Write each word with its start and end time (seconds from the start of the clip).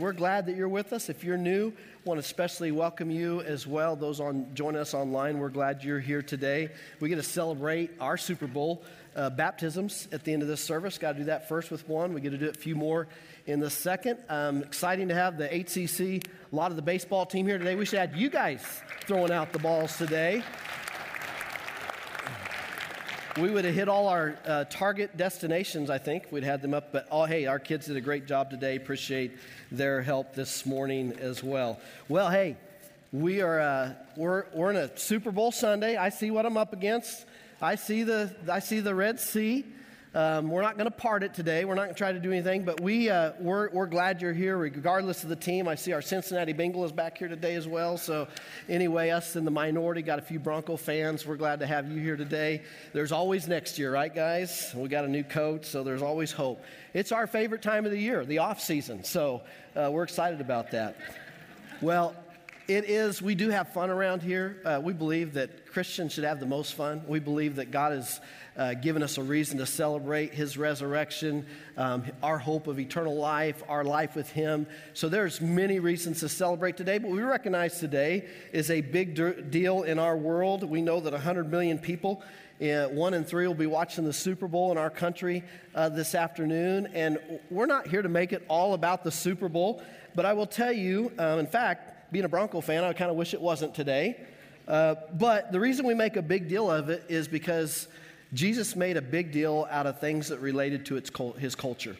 We're 0.00 0.14
glad 0.14 0.46
that 0.46 0.56
you're 0.56 0.66
with 0.66 0.94
us. 0.94 1.10
If 1.10 1.24
you're 1.24 1.36
new, 1.36 1.74
I 1.76 2.08
want 2.08 2.16
to 2.16 2.24
especially 2.24 2.72
welcome 2.72 3.10
you 3.10 3.42
as 3.42 3.66
well. 3.66 3.96
Those 3.96 4.18
on 4.18 4.46
joining 4.54 4.80
us 4.80 4.94
online, 4.94 5.38
we're 5.38 5.50
glad 5.50 5.84
you're 5.84 6.00
here 6.00 6.22
today. 6.22 6.70
We 7.00 7.10
get 7.10 7.16
to 7.16 7.22
celebrate 7.22 7.90
our 8.00 8.16
Super 8.16 8.46
Bowl 8.46 8.82
uh, 9.14 9.28
baptisms 9.28 10.08
at 10.10 10.24
the 10.24 10.32
end 10.32 10.40
of 10.40 10.48
this 10.48 10.64
service. 10.64 10.96
Got 10.96 11.12
to 11.12 11.18
do 11.18 11.24
that 11.26 11.50
first 11.50 11.70
with 11.70 11.86
one. 11.86 12.14
We 12.14 12.22
get 12.22 12.30
to 12.30 12.38
do 12.38 12.48
a 12.48 12.54
few 12.54 12.74
more 12.74 13.08
in 13.46 13.60
the 13.60 13.68
second. 13.68 14.18
Um, 14.30 14.62
exciting 14.62 15.08
to 15.08 15.14
have 15.14 15.36
the 15.36 15.48
HCC, 15.48 16.24
a 16.50 16.56
lot 16.56 16.70
of 16.70 16.76
the 16.76 16.82
baseball 16.82 17.26
team 17.26 17.46
here 17.46 17.58
today. 17.58 17.74
We 17.74 17.84
should 17.84 17.98
have 17.98 18.16
you 18.16 18.30
guys 18.30 18.62
throwing 19.02 19.30
out 19.30 19.52
the 19.52 19.58
balls 19.58 19.98
today 19.98 20.42
we 23.36 23.50
would 23.50 23.64
have 23.64 23.74
hit 23.74 23.88
all 23.88 24.08
our 24.08 24.36
uh, 24.44 24.64
target 24.64 25.16
destinations, 25.16 25.90
I 25.90 25.98
think. 25.98 26.26
We'd 26.30 26.42
had 26.42 26.62
them 26.62 26.74
up, 26.74 26.92
but 26.92 27.06
oh, 27.10 27.24
hey, 27.24 27.46
our 27.46 27.58
kids 27.58 27.86
did 27.86 27.96
a 27.96 28.00
great 28.00 28.26
job 28.26 28.50
today. 28.50 28.76
Appreciate 28.76 29.32
their 29.70 30.02
help 30.02 30.34
this 30.34 30.66
morning 30.66 31.12
as 31.20 31.42
well. 31.42 31.80
Well, 32.08 32.30
hey, 32.30 32.56
we 33.12 33.40
are 33.40 33.60
uh, 33.60 33.94
we're, 34.16 34.46
we're 34.52 34.70
in 34.70 34.76
a 34.76 34.96
Super 34.96 35.30
Bowl 35.30 35.52
Sunday. 35.52 35.96
I 35.96 36.08
see 36.08 36.30
what 36.30 36.46
I'm 36.46 36.56
up 36.56 36.72
against. 36.72 37.24
I 37.62 37.76
see 37.76 38.02
the 38.02 38.34
I 38.50 38.60
see 38.60 38.80
the 38.80 38.94
Red 38.94 39.20
Sea. 39.20 39.64
Um, 40.12 40.50
we're 40.50 40.62
not 40.62 40.76
going 40.76 40.90
to 40.90 40.96
part 40.96 41.22
it 41.22 41.34
today. 41.34 41.64
We're 41.64 41.76
not 41.76 41.82
going 41.82 41.94
to 41.94 41.98
try 41.98 42.10
to 42.10 42.18
do 42.18 42.32
anything, 42.32 42.64
but 42.64 42.80
we, 42.80 43.08
uh, 43.08 43.32
we're, 43.38 43.70
we're 43.70 43.86
glad 43.86 44.20
you're 44.20 44.32
here 44.32 44.56
regardless 44.56 45.22
of 45.22 45.28
the 45.28 45.36
team. 45.36 45.68
I 45.68 45.76
see 45.76 45.92
our 45.92 46.02
Cincinnati 46.02 46.52
Bengals 46.52 46.92
back 46.92 47.16
here 47.16 47.28
today 47.28 47.54
as 47.54 47.68
well. 47.68 47.96
So, 47.96 48.26
anyway, 48.68 49.10
us 49.10 49.36
in 49.36 49.44
the 49.44 49.52
minority 49.52 50.02
got 50.02 50.18
a 50.18 50.22
few 50.22 50.40
Bronco 50.40 50.76
fans. 50.76 51.24
We're 51.24 51.36
glad 51.36 51.60
to 51.60 51.66
have 51.66 51.92
you 51.92 52.00
here 52.00 52.16
today. 52.16 52.62
There's 52.92 53.12
always 53.12 53.46
next 53.46 53.78
year, 53.78 53.92
right, 53.92 54.12
guys? 54.12 54.72
We 54.74 54.88
got 54.88 55.04
a 55.04 55.08
new 55.08 55.22
coach, 55.22 55.64
so 55.64 55.84
there's 55.84 56.02
always 56.02 56.32
hope. 56.32 56.60
It's 56.92 57.12
our 57.12 57.28
favorite 57.28 57.62
time 57.62 57.84
of 57.84 57.92
the 57.92 58.00
year, 58.00 58.24
the 58.24 58.38
off 58.38 58.60
season. 58.60 59.04
So, 59.04 59.42
uh, 59.76 59.90
we're 59.92 60.02
excited 60.02 60.40
about 60.40 60.72
that. 60.72 60.96
Well, 61.80 62.16
it 62.70 62.88
is, 62.88 63.20
we 63.20 63.34
do 63.34 63.50
have 63.50 63.72
fun 63.72 63.90
around 63.90 64.22
here. 64.22 64.62
Uh, 64.64 64.80
we 64.80 64.92
believe 64.92 65.34
that 65.34 65.66
Christians 65.66 66.12
should 66.12 66.22
have 66.22 66.38
the 66.38 66.46
most 66.46 66.74
fun. 66.74 67.02
We 67.08 67.18
believe 67.18 67.56
that 67.56 67.72
God 67.72 67.90
has 67.90 68.20
uh, 68.56 68.74
given 68.74 69.02
us 69.02 69.18
a 69.18 69.24
reason 69.24 69.58
to 69.58 69.66
celebrate 69.66 70.32
His 70.32 70.56
resurrection, 70.56 71.44
um, 71.76 72.04
our 72.22 72.38
hope 72.38 72.68
of 72.68 72.78
eternal 72.78 73.16
life, 73.16 73.60
our 73.68 73.82
life 73.82 74.14
with 74.14 74.30
Him. 74.30 74.68
So 74.94 75.08
there's 75.08 75.40
many 75.40 75.80
reasons 75.80 76.20
to 76.20 76.28
celebrate 76.28 76.76
today, 76.76 76.98
but 76.98 77.10
we 77.10 77.20
recognize 77.22 77.80
today 77.80 78.28
is 78.52 78.70
a 78.70 78.82
big 78.82 79.16
deal 79.50 79.82
in 79.82 79.98
our 79.98 80.16
world. 80.16 80.62
We 80.62 80.80
know 80.80 81.00
that 81.00 81.12
100 81.12 81.50
million 81.50 81.76
people 81.76 82.22
uh, 82.60 82.86
one 82.88 83.14
and 83.14 83.26
three 83.26 83.46
will 83.46 83.54
be 83.54 83.66
watching 83.66 84.04
the 84.04 84.12
Super 84.12 84.46
Bowl 84.46 84.70
in 84.70 84.76
our 84.76 84.90
country 84.90 85.42
uh, 85.74 85.88
this 85.88 86.14
afternoon. 86.14 86.88
And 86.92 87.18
we're 87.48 87.66
not 87.66 87.86
here 87.86 88.02
to 88.02 88.08
make 88.08 88.32
it 88.32 88.44
all 88.48 88.74
about 88.74 89.02
the 89.02 89.10
Super 89.10 89.48
Bowl, 89.48 89.82
but 90.14 90.26
I 90.26 90.34
will 90.34 90.46
tell 90.46 90.72
you, 90.72 91.10
um, 91.18 91.38
in 91.38 91.46
fact, 91.46 91.89
being 92.12 92.24
a 92.24 92.28
Bronco 92.28 92.60
fan, 92.60 92.84
I 92.84 92.92
kind 92.92 93.10
of 93.10 93.16
wish 93.16 93.34
it 93.34 93.40
wasn't 93.40 93.74
today. 93.74 94.20
Uh, 94.66 94.94
but 95.14 95.52
the 95.52 95.60
reason 95.60 95.86
we 95.86 95.94
make 95.94 96.16
a 96.16 96.22
big 96.22 96.48
deal 96.48 96.70
of 96.70 96.90
it 96.90 97.04
is 97.08 97.28
because 97.28 97.88
Jesus 98.32 98.76
made 98.76 98.96
a 98.96 99.02
big 99.02 99.32
deal 99.32 99.66
out 99.70 99.86
of 99.86 99.98
things 99.98 100.28
that 100.28 100.38
related 100.38 100.86
to 100.86 100.96
its, 100.96 101.10
his 101.38 101.54
culture. 101.54 101.96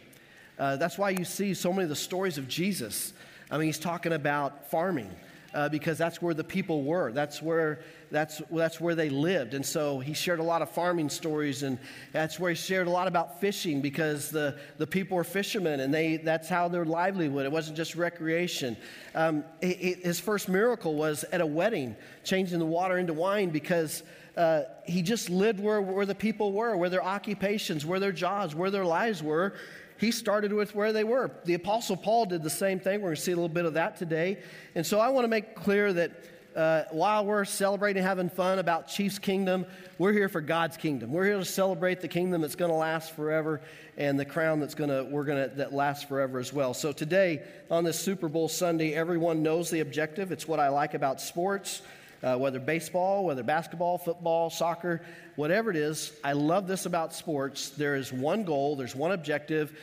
Uh, 0.59 0.77
that's 0.77 0.99
why 0.99 1.11
you 1.11 1.25
see 1.25 1.55
so 1.55 1.73
many 1.73 1.85
of 1.85 1.89
the 1.89 1.97
stories 1.97 2.39
of 2.39 2.47
Jesus. 2.47 3.13
I 3.51 3.59
mean, 3.59 3.67
he's 3.67 3.79
talking 3.79 4.13
about 4.13 4.71
farming 4.71 5.11
uh, 5.55 5.69
because 5.69 5.99
that's 5.99 6.23
where 6.23 6.35
the 6.35 6.45
people 6.45 6.83
were. 6.83 7.13
That's 7.13 7.43
where, 7.43 7.81
that's, 8.11 8.41
that's 8.51 8.81
where 8.81 8.95
they 8.95 9.11
lived. 9.11 9.55
And 9.55 9.65
so 9.65 9.99
he 9.99 10.15
shared 10.15 10.39
a 10.39 10.43
lot 10.43 10.63
of 10.63 10.71
farming 10.71 11.09
stories, 11.09 11.63
and 11.63 11.79
that's 12.13 12.39
where 12.39 12.51
he 12.51 12.57
shared 12.57 12.87
a 12.87 12.91
lot 12.91 13.09
about 13.09 13.41
fishing 13.41 13.81
because 13.81 14.31
the, 14.31 14.57
the 14.79 14.87
people 14.87 15.17
were 15.17 15.25
fishermen, 15.25 15.81
and 15.81 15.93
they, 15.93 16.19
that's 16.19 16.49
how 16.49 16.69
their 16.69 16.85
livelihood. 16.85 17.45
It 17.45 17.53
wasn't 17.53 17.77
just 17.77 17.97
recreation. 17.97 18.77
Um, 19.15 19.45
his 19.61 20.21
first 20.21 20.49
miracle 20.49 20.95
was 20.95 21.25
at 21.25 21.41
a 21.41 21.47
wedding, 21.47 21.97
changing 22.25 22.59
the 22.59 22.67
water 22.67 22.99
into 22.99 23.13
wine 23.13 23.51
because 23.51 24.03
uh, 24.37 24.63
he 24.87 25.03
just 25.03 25.29
lived 25.29 25.61
where, 25.61 25.83
where 25.83 26.07
the 26.07 26.15
people 26.15 26.53
were, 26.53 26.77
where 26.77 26.89
their 26.89 27.05
occupations, 27.05 27.85
where 27.85 28.01
their 28.01 28.13
jobs, 28.13 28.55
where 28.55 28.71
their 28.71 28.85
lives 28.85 29.23
were 29.23 29.55
he 30.01 30.11
started 30.11 30.53
with 30.53 30.75
where 30.75 30.95
they 30.95 31.05
were. 31.05 31.31
The 31.45 31.55
Apostle 31.55 31.97
Paul 31.97 32.25
did 32.25 32.43
the 32.43 32.49
same 32.49 32.81
thing. 32.81 33.03
We're 33.03 33.09
going 33.09 33.17
to 33.17 33.23
see 33.23 33.33
a 33.33 33.37
little 33.37 33.51
bit 33.51 33.67
of 33.67 33.75
that 33.75 33.99
today. 33.99 34.39
And 34.75 34.87
so 34.87 34.99
I 34.99 35.11
want 35.11 35.25
to 35.25 35.29
make 35.29 35.55
clear 35.55 35.93
that 35.93 36.13
uh, 36.57 36.85
while 36.91 37.27
we're 37.27 37.45
celebrating, 37.45 38.03
having 38.03 38.31
fun 38.31 38.59
about 38.59 38.89
Chief's 38.89 39.19
kingdom, 39.19 39.67
we're 39.99 40.15
here 40.15 40.31
for 40.31 40.41
God's 40.41 40.79
kingdom. 40.79 41.13
We're 41.13 41.27
here 41.27 41.39
to 41.39 41.45
celebrate 41.45 42.01
the 42.01 42.09
kingdom 42.09 42.41
that's 42.41 42.57
going 42.57 42.71
to 42.71 42.77
last 42.77 43.15
forever 43.15 43.61
and 43.99 44.19
the 44.19 44.25
crown 44.25 44.59
that's 44.59 44.75
going 44.75 44.89
to 44.89 45.05
we're 45.05 45.25
going 45.25 45.51
to 45.51 45.55
that 45.57 45.75
lasts 45.75 46.05
forever 46.05 46.39
as 46.39 46.51
well. 46.51 46.73
So 46.73 46.93
today 46.93 47.43
on 47.71 47.85
this 47.85 47.99
Super 47.99 48.29
Bowl 48.29 48.49
Sunday, 48.49 48.95
everyone 48.95 49.43
knows 49.43 49.71
the 49.71 49.81
objective. 49.81 50.33
It's 50.33 50.49
what 50.49 50.59
I 50.59 50.69
like 50.71 50.95
about 50.95 51.21
sports 51.21 51.83
uh, 52.23 52.37
whether 52.37 52.59
baseball, 52.59 53.25
whether 53.25 53.43
basketball, 53.43 53.99
football, 53.99 54.51
soccer, 54.51 55.03
whatever 55.37 55.71
it 55.71 55.77
is. 55.77 56.13
I 56.23 56.33
love 56.33 56.67
this 56.67 56.87
about 56.87 57.15
sports. 57.15 57.71
There 57.71 57.97
is 57.97 58.13
one 58.13 58.45
goal, 58.45 58.77
there's 58.77 58.95
one 58.95 59.13
objective. 59.13 59.79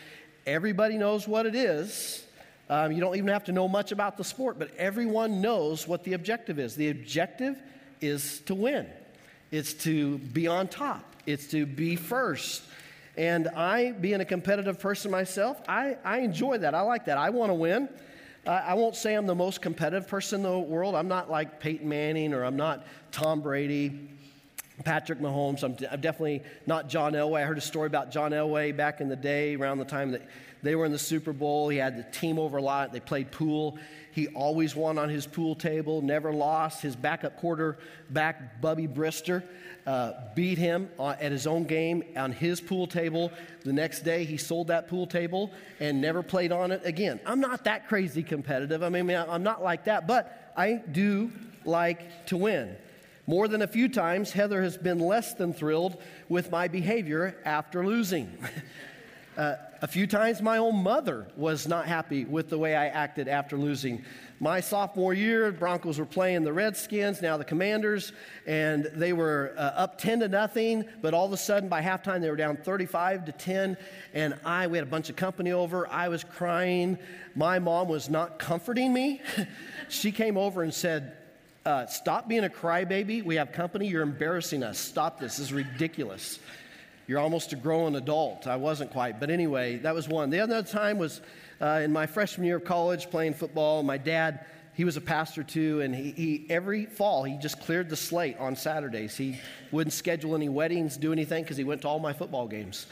Everybody 0.46 0.98
knows 0.98 1.28
what 1.28 1.46
it 1.46 1.56
is. 1.56 2.24
Um, 2.70 2.92
you 2.92 3.00
don't 3.00 3.16
even 3.16 3.30
have 3.30 3.46
to 3.46 3.52
know 3.52 3.68
much 3.68 3.92
about 3.92 4.18
the 4.18 4.24
sport, 4.24 4.60
but 4.60 4.76
everyone 4.78 5.42
knows 5.42 5.88
what 5.88 6.04
the 6.04 6.14
objective 6.14 6.60
is. 6.60 6.76
The 6.76 6.90
objective 6.90 7.58
is 8.02 8.40
to 8.42 8.56
win, 8.56 8.88
it's 9.52 9.74
to 9.74 10.18
be 10.18 10.48
on 10.48 10.68
top, 10.68 11.04
it's 11.26 11.48
to 11.48 11.66
be 11.66 11.96
first. 11.96 12.64
And 13.18 13.48
I, 13.48 13.94
being 13.94 14.22
a 14.22 14.26
competitive 14.26 14.80
person 14.80 15.10
myself, 15.10 15.60
I, 15.68 15.98
I 16.06 16.20
enjoy 16.20 16.60
that. 16.60 16.76
I 16.76 16.82
like 16.82 17.06
that. 17.06 17.18
I 17.18 17.32
want 17.32 17.50
to 17.50 17.56
win. 17.56 17.90
I 18.48 18.76
won't 18.76 18.96
say 18.96 19.14
I'm 19.14 19.26
the 19.26 19.36
most 19.36 19.62
competitive 19.62 20.08
person 20.08 20.40
in 20.40 20.44
the 20.44 20.58
world. 20.58 20.96
I'm 20.96 21.10
not 21.10 21.30
like 21.30 21.60
Peyton 21.60 21.88
Manning 21.88 22.34
or 22.34 22.46
I'm 22.46 22.56
not 22.56 22.86
Tom 23.12 23.42
Brady, 23.42 24.10
Patrick 24.86 25.20
Mahomes. 25.20 25.64
I'm, 25.64 25.76
I'm 25.92 26.00
definitely 26.00 26.44
not 26.66 26.88
John 26.88 27.12
Elway. 27.12 27.42
I 27.42 27.46
heard 27.46 27.58
a 27.58 27.62
story 27.62 27.88
about 27.88 28.10
John 28.10 28.32
Elway 28.32 28.76
back 28.76 29.02
in 29.02 29.10
the 29.10 29.18
day, 29.18 29.56
around 29.56 29.80
the 29.80 29.86
time 29.86 30.12
that 30.12 30.22
they 30.64 30.76
were 30.76 30.86
in 30.86 30.92
the 30.92 31.00
Super 31.00 31.34
Bowl. 31.34 31.70
He 31.70 31.78
had 31.78 31.98
the 31.98 32.04
team 32.18 32.40
over 32.40 32.58
a 32.58 32.62
lot. 32.62 32.92
They 32.92 33.00
played 33.00 33.32
pool. 33.32 33.78
He 34.12 34.28
always 34.30 34.76
won 34.76 34.98
on 34.98 35.10
his 35.10 35.28
pool 35.28 35.54
table, 35.54 36.02
never 36.02 36.34
lost. 36.34 36.82
His 36.82 36.96
backup 36.96 37.38
quarterback, 37.38 38.60
Bubby 38.60 38.88
Brister, 38.88 39.44
uh, 39.86 40.14
beat 40.34 40.58
him 40.58 40.90
at 41.00 41.32
his 41.32 41.46
own 41.46 41.66
game 41.66 42.04
on 42.16 42.32
his 42.32 42.60
pool 42.60 42.88
table. 42.88 43.32
The 43.64 43.74
next 43.74 44.00
day, 44.02 44.26
he 44.26 44.38
sold 44.38 44.70
that 44.70 44.88
pool 44.88 45.06
table 45.06 45.52
and 45.80 46.02
never 46.02 46.24
played 46.24 46.52
on 46.52 46.72
it 46.72 46.82
again. 46.84 47.20
I'm 47.28 47.40
not 47.40 47.66
that 47.66 47.88
crazy 47.88 48.24
competitive. 48.24 48.82
I 48.82 48.90
mean, 48.90 49.10
I'm 49.12 49.44
not 49.44 49.64
like 49.64 49.86
that, 49.86 50.08
but 50.08 50.52
I 50.58 50.82
do 50.92 51.32
like 51.64 52.26
to 52.28 52.38
win. 52.38 52.76
More 53.28 53.48
than 53.48 53.62
a 53.62 53.68
few 53.68 53.88
times, 53.88 54.32
Heather 54.32 54.64
has 54.64 54.78
been 54.78 55.00
less 55.00 55.34
than 55.36 55.54
thrilled 55.54 56.02
with 56.28 56.50
my 56.50 56.68
behavior 56.68 57.36
after 57.46 57.86
losing. 57.86 58.36
Uh, 59.38 59.56
a 59.82 59.88
few 59.88 60.08
times, 60.08 60.42
my 60.42 60.58
own 60.58 60.82
mother 60.82 61.28
was 61.36 61.68
not 61.68 61.86
happy 61.86 62.26
with 62.26 62.50
the 62.50 62.58
way 62.58 62.76
I 62.76 62.88
acted 62.88 63.28
after 63.28 63.58
losing. 63.58 64.04
My 64.40 64.60
sophomore 64.60 65.14
year, 65.14 65.52
Broncos 65.52 66.00
were 66.00 66.06
playing 66.06 66.44
the 66.44 66.54
Redskins, 66.54 67.22
now 67.22 67.38
the 67.38 67.46
Commanders, 67.46 68.12
and 68.46 68.86
they 68.94 69.14
were 69.14 69.54
uh, 69.58 69.62
up 69.62 70.00
10 70.00 70.22
to 70.22 70.28
nothing. 70.28 70.86
But 71.02 71.14
all 71.14 71.26
of 71.26 71.34
a 71.34 71.38
sudden, 71.38 71.70
by 71.70 71.82
halftime, 71.82 72.22
they 72.22 72.30
were 72.30 72.36
down 72.36 72.58
35 72.58 73.26
to 73.26 73.32
10. 73.32 73.78
And 74.14 74.40
I, 74.46 74.68
we 74.68 74.78
had 74.78 74.88
a 74.88 74.90
bunch 74.90 75.10
of 75.10 75.16
company 75.16 75.52
over. 75.52 75.88
I 75.88 76.10
was 76.10 76.24
crying. 76.24 76.98
My 77.36 77.60
mom 77.60 77.88
was 77.88 78.10
not 78.10 78.40
comforting 78.40 78.94
me. 78.94 79.22
she 79.90 80.12
came 80.12 80.38
over 80.38 80.64
and 80.64 80.74
said, 80.74 81.18
uh, 81.66 81.86
Stop 81.88 82.28
being 82.28 82.46
a 82.46 82.50
crybaby. 82.50 83.24
We 83.24 83.36
have 83.36 83.52
company. 83.52 83.88
You're 83.88 84.04
embarrassing 84.04 84.64
us. 84.64 84.80
Stop 84.80 85.20
this. 85.20 85.38
This 85.38 85.48
is 85.48 85.54
ridiculous. 85.54 86.40
You're 87.08 87.20
almost 87.20 87.54
a 87.54 87.56
grown 87.56 87.96
adult. 87.96 88.48
I 88.48 88.58
wasn't 88.58 88.92
quite. 88.92 89.18
But 89.18 89.30
anyway, 89.30 89.78
that 89.78 89.96
was 89.96 90.10
one. 90.10 90.30
The 90.30 90.42
other 90.42 90.62
time 90.62 90.98
was 90.98 91.22
uh, 91.62 91.80
in 91.82 91.94
my 91.94 92.06
freshman 92.06 92.46
year 92.46 92.58
of 92.58 92.66
college 92.66 93.10
playing 93.10 93.34
football. 93.34 93.82
My 93.82 93.98
dad, 93.98 94.46
he 94.74 94.84
was 94.84 94.98
a 94.98 95.02
pastor 95.02 95.42
too, 95.42 95.80
and 95.80 95.96
he, 95.96 96.12
he, 96.12 96.46
every 96.50 96.86
fall 96.86 97.24
he 97.24 97.38
just 97.38 97.62
cleared 97.62 97.90
the 97.90 97.96
slate 97.96 98.38
on 98.40 98.58
Saturdays. 98.58 99.16
He 99.16 99.40
wouldn't 99.72 99.94
schedule 99.94 100.36
any 100.36 100.50
weddings, 100.50 100.98
do 100.98 101.14
anything, 101.14 101.44
because 101.44 101.56
he 101.56 101.64
went 101.64 101.82
to 101.84 101.88
all 101.88 102.00
my 102.00 102.12
football 102.12 102.46
games. 102.46 102.88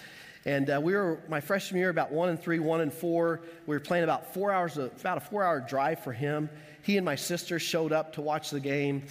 And 0.45 0.69
uh, 0.69 0.79
we 0.81 0.93
were 0.93 1.19
my 1.27 1.41
freshman 1.41 1.79
year 1.79 1.89
about 1.89 2.13
one 2.13 2.29
and 2.29 2.41
three, 2.41 2.59
one 2.59 2.79
and 2.79 2.93
four. 2.93 3.41
We 3.67 3.75
were 3.75 3.81
playing 3.81 4.05
about 4.05 4.33
four 4.33 4.49
hours, 4.49 4.77
about 4.77 5.17
a 5.17 5.21
four-hour 5.21 5.65
drive 5.67 5.99
for 5.99 6.13
him. 6.13 6.49
He 6.83 6.95
and 6.95 7.03
my 7.03 7.15
sister 7.15 7.59
showed 7.59 7.91
up 7.91 8.13
to 8.13 8.21
watch 8.21 8.49
the 8.49 8.61
game. 8.61 9.03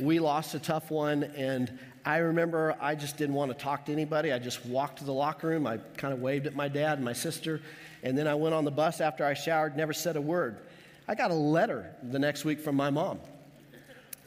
We 0.00 0.18
lost 0.18 0.54
a 0.54 0.58
tough 0.58 0.90
one, 0.90 1.22
and 1.22 1.78
I 2.04 2.18
remember 2.18 2.76
I 2.80 2.94
just 2.94 3.16
didn't 3.16 3.34
want 3.34 3.50
to 3.56 3.62
talk 3.62 3.86
to 3.86 3.92
anybody. 3.92 4.32
I 4.32 4.38
just 4.38 4.64
walked 4.64 4.98
to 4.98 5.04
the 5.04 5.12
locker 5.12 5.48
room. 5.48 5.66
I 5.66 5.78
kind 5.96 6.14
of 6.14 6.20
waved 6.20 6.46
at 6.46 6.54
my 6.54 6.68
dad 6.68 6.98
and 6.98 7.04
my 7.04 7.12
sister. 7.12 7.60
And 8.02 8.16
then 8.16 8.26
I 8.26 8.34
went 8.34 8.54
on 8.54 8.64
the 8.64 8.70
bus 8.70 9.00
after 9.00 9.24
I 9.24 9.34
showered, 9.34 9.76
never 9.76 9.92
said 9.92 10.16
a 10.16 10.20
word. 10.20 10.58
I 11.06 11.14
got 11.14 11.30
a 11.30 11.34
letter 11.34 11.94
the 12.02 12.18
next 12.18 12.44
week 12.44 12.60
from 12.60 12.76
my 12.76 12.88
mom. 12.88 13.20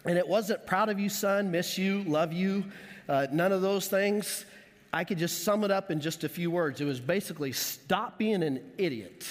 And 0.06 0.18
it 0.18 0.28
wasn't 0.28 0.68
proud 0.68 0.90
of 0.90 1.00
you, 1.00 1.10
son, 1.10 1.50
miss 1.50 1.78
you, 1.78 2.04
love 2.04 2.34
you, 2.34 2.66
uh, 3.10 3.28
none 3.31 3.52
of 3.52 3.62
those 3.62 3.88
things. 3.88 4.46
I 4.92 5.04
could 5.06 5.18
just 5.18 5.44
sum 5.44 5.64
it 5.64 5.72
up 5.72 5.90
in 5.90 6.00
just 6.02 6.24
a 6.24 6.30
few 6.30 6.52
words. 6.52 6.80
It 6.81 6.86
was 6.86 7.00
basically 7.00 7.54
stop 7.54 8.19
being 8.19 8.44
an 8.44 8.62
idiot. 8.78 9.26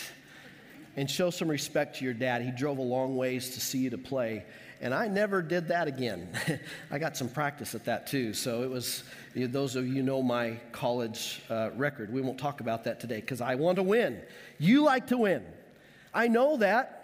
and 0.96 1.10
show 1.10 1.30
some 1.30 1.48
respect 1.48 1.96
to 1.98 2.04
your 2.04 2.14
dad. 2.14 2.42
He 2.42 2.50
drove 2.50 2.78
a 2.78 2.82
long 2.82 3.16
ways 3.16 3.50
to 3.54 3.60
see 3.60 3.78
you 3.78 3.90
to 3.90 3.98
play. 3.98 4.44
And 4.82 4.92
I 4.92 5.06
never 5.06 5.42
did 5.42 5.68
that 5.68 5.86
again. 5.86 6.28
I 6.90 6.98
got 6.98 7.16
some 7.16 7.28
practice 7.28 7.76
at 7.76 7.84
that 7.84 8.08
too. 8.08 8.34
So 8.34 8.64
it 8.64 8.70
was, 8.70 9.04
you 9.32 9.42
know, 9.42 9.52
those 9.52 9.76
of 9.76 9.86
you 9.86 10.02
know 10.02 10.20
my 10.22 10.58
college 10.72 11.40
uh, 11.48 11.70
record. 11.76 12.12
We 12.12 12.20
won't 12.20 12.36
talk 12.36 12.60
about 12.60 12.82
that 12.84 12.98
today 12.98 13.20
because 13.20 13.40
I 13.40 13.54
want 13.54 13.76
to 13.76 13.84
win. 13.84 14.20
You 14.58 14.82
like 14.82 15.06
to 15.06 15.18
win. 15.18 15.44
I 16.12 16.26
know 16.26 16.56
that 16.56 16.98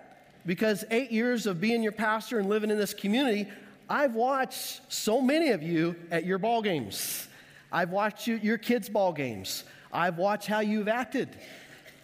because 0.45 0.85
eight 0.91 1.13
years 1.13 1.47
of 1.47 1.61
being 1.61 1.81
your 1.81 1.93
pastor 1.93 2.41
and 2.41 2.49
living 2.49 2.71
in 2.71 2.79
this 2.79 2.93
community, 2.93 3.47
I've 3.89 4.17
watched 4.17 4.81
so 4.93 5.21
many 5.21 5.51
of 5.51 5.63
you 5.63 5.95
at 6.11 6.27
your 6.27 6.39
ball 6.39 6.63
games. 6.63 7.29
I've 7.71 7.91
watched 7.91 8.27
you, 8.27 8.41
your 8.43 8.59
kids' 8.59 8.89
ball 8.89 9.13
games. 9.13 9.63
I've 9.93 10.19
watched 10.19 10.49
how 10.49 10.61
you've 10.61 10.89
acted 10.89 11.29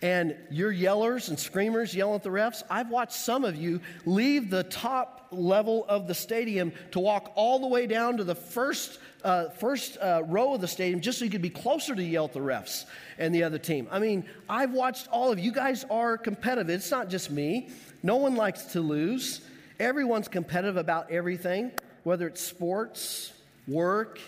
and 0.03 0.37
you're 0.51 0.73
yellers 0.73 1.29
and 1.29 1.39
screamers 1.39 1.95
yelling 1.95 2.17
at 2.17 2.23
the 2.23 2.31
refs. 2.31 2.63
I've 2.69 2.91
watched 2.91 3.13
some 3.15 3.45
of 3.45 3.57
you 3.57 3.81
leave 4.05 4.51
the 4.51 4.65
top 4.65 5.29
level 5.31 5.85
of 5.89 6.07
the 6.07 6.15
stadium 6.15 6.73
to 6.93 7.01
walk 7.01 7.33
all 7.35 7.59
the 7.59 7.67
way 7.67 7.87
down 7.87 8.17
to 8.19 8.25
the 8.25 8.35
first, 8.35 8.99
uh, 9.25 9.49
first 9.51 9.97
uh, 9.99 10.23
row 10.27 10.55
of 10.55 10.61
the 10.61 10.69
stadium 10.69 11.01
just 11.01 11.19
so 11.19 11.25
you 11.25 11.31
could 11.31 11.43
be 11.43 11.51
closer 11.51 11.95
to 11.95 12.03
yell 12.03 12.27
at 12.27 12.33
the 12.33 12.41
refs 12.41 12.85
and 13.19 13.35
the 13.35 13.43
other 13.43 13.59
team. 13.59 13.89
I 13.91 13.99
mean, 13.99 14.25
I've 14.49 14.73
watched 14.73 15.09
all 15.09 15.33
of. 15.33 15.39
You 15.39 15.53
guys 15.53 15.85
are 15.91 16.19
competitive. 16.19 16.71
It's 16.71 16.91
not 16.91 17.09
just 17.09 17.31
me. 17.31 17.71
No 18.03 18.17
one 18.17 18.37
likes 18.37 18.65
to 18.73 18.81
lose. 18.81 19.41
Everyone's 19.81 20.29
competitive 20.29 20.77
about 20.77 21.11
everything, 21.11 21.73
whether 22.05 22.27
it's 22.27 22.41
sports, 22.41 23.33
work, 23.67 24.21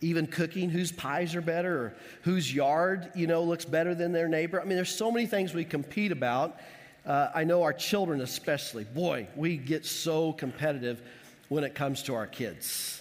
even 0.00 0.26
cooking, 0.26 0.70
whose 0.70 0.92
pies 0.92 1.34
are 1.34 1.40
better 1.40 1.78
or 1.78 1.94
whose 2.22 2.54
yard, 2.54 3.10
you 3.14 3.26
know, 3.26 3.42
looks 3.42 3.64
better 3.64 3.94
than 3.94 4.12
their 4.12 4.28
neighbor. 4.28 4.60
I 4.60 4.64
mean, 4.64 4.76
there's 4.76 4.94
so 4.94 5.10
many 5.10 5.26
things 5.26 5.52
we 5.54 5.64
compete 5.64 6.12
about. 6.12 6.58
Uh, 7.04 7.30
I 7.34 7.44
know 7.44 7.62
our 7.62 7.72
children, 7.72 8.20
especially. 8.20 8.84
Boy, 8.84 9.26
we 9.34 9.56
get 9.56 9.84
so 9.84 10.32
competitive 10.32 11.02
when 11.48 11.64
it 11.64 11.74
comes 11.74 12.02
to 12.04 12.14
our 12.14 12.26
kids. 12.26 13.00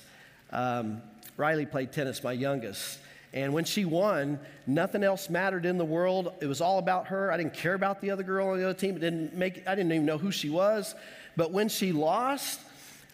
Um, 0.51 1.01
Riley 1.35 1.65
played 1.65 1.91
tennis, 1.91 2.23
my 2.23 2.31
youngest. 2.31 2.99
And 3.33 3.53
when 3.53 3.65
she 3.65 3.85
won, 3.85 4.39
nothing 4.65 5.03
else 5.03 5.29
mattered 5.29 5.65
in 5.65 5.77
the 5.77 5.85
world. 5.85 6.33
It 6.41 6.47
was 6.47 6.61
all 6.61 6.79
about 6.79 7.07
her. 7.07 7.31
I 7.31 7.37
didn't 7.37 7.53
care 7.53 7.73
about 7.73 8.01
the 8.01 8.09
other 8.09 8.23
girl 8.23 8.47
on 8.49 8.57
the 8.57 8.63
other 8.63 8.79
team. 8.79 8.95
It 8.95 8.99
didn't 8.99 9.35
make, 9.35 9.67
I 9.67 9.75
didn't 9.75 9.91
even 9.91 10.05
know 10.05 10.17
who 10.17 10.31
she 10.31 10.49
was. 10.49 10.95
But 11.35 11.51
when 11.51 11.69
she 11.69 11.91
lost, 11.91 12.61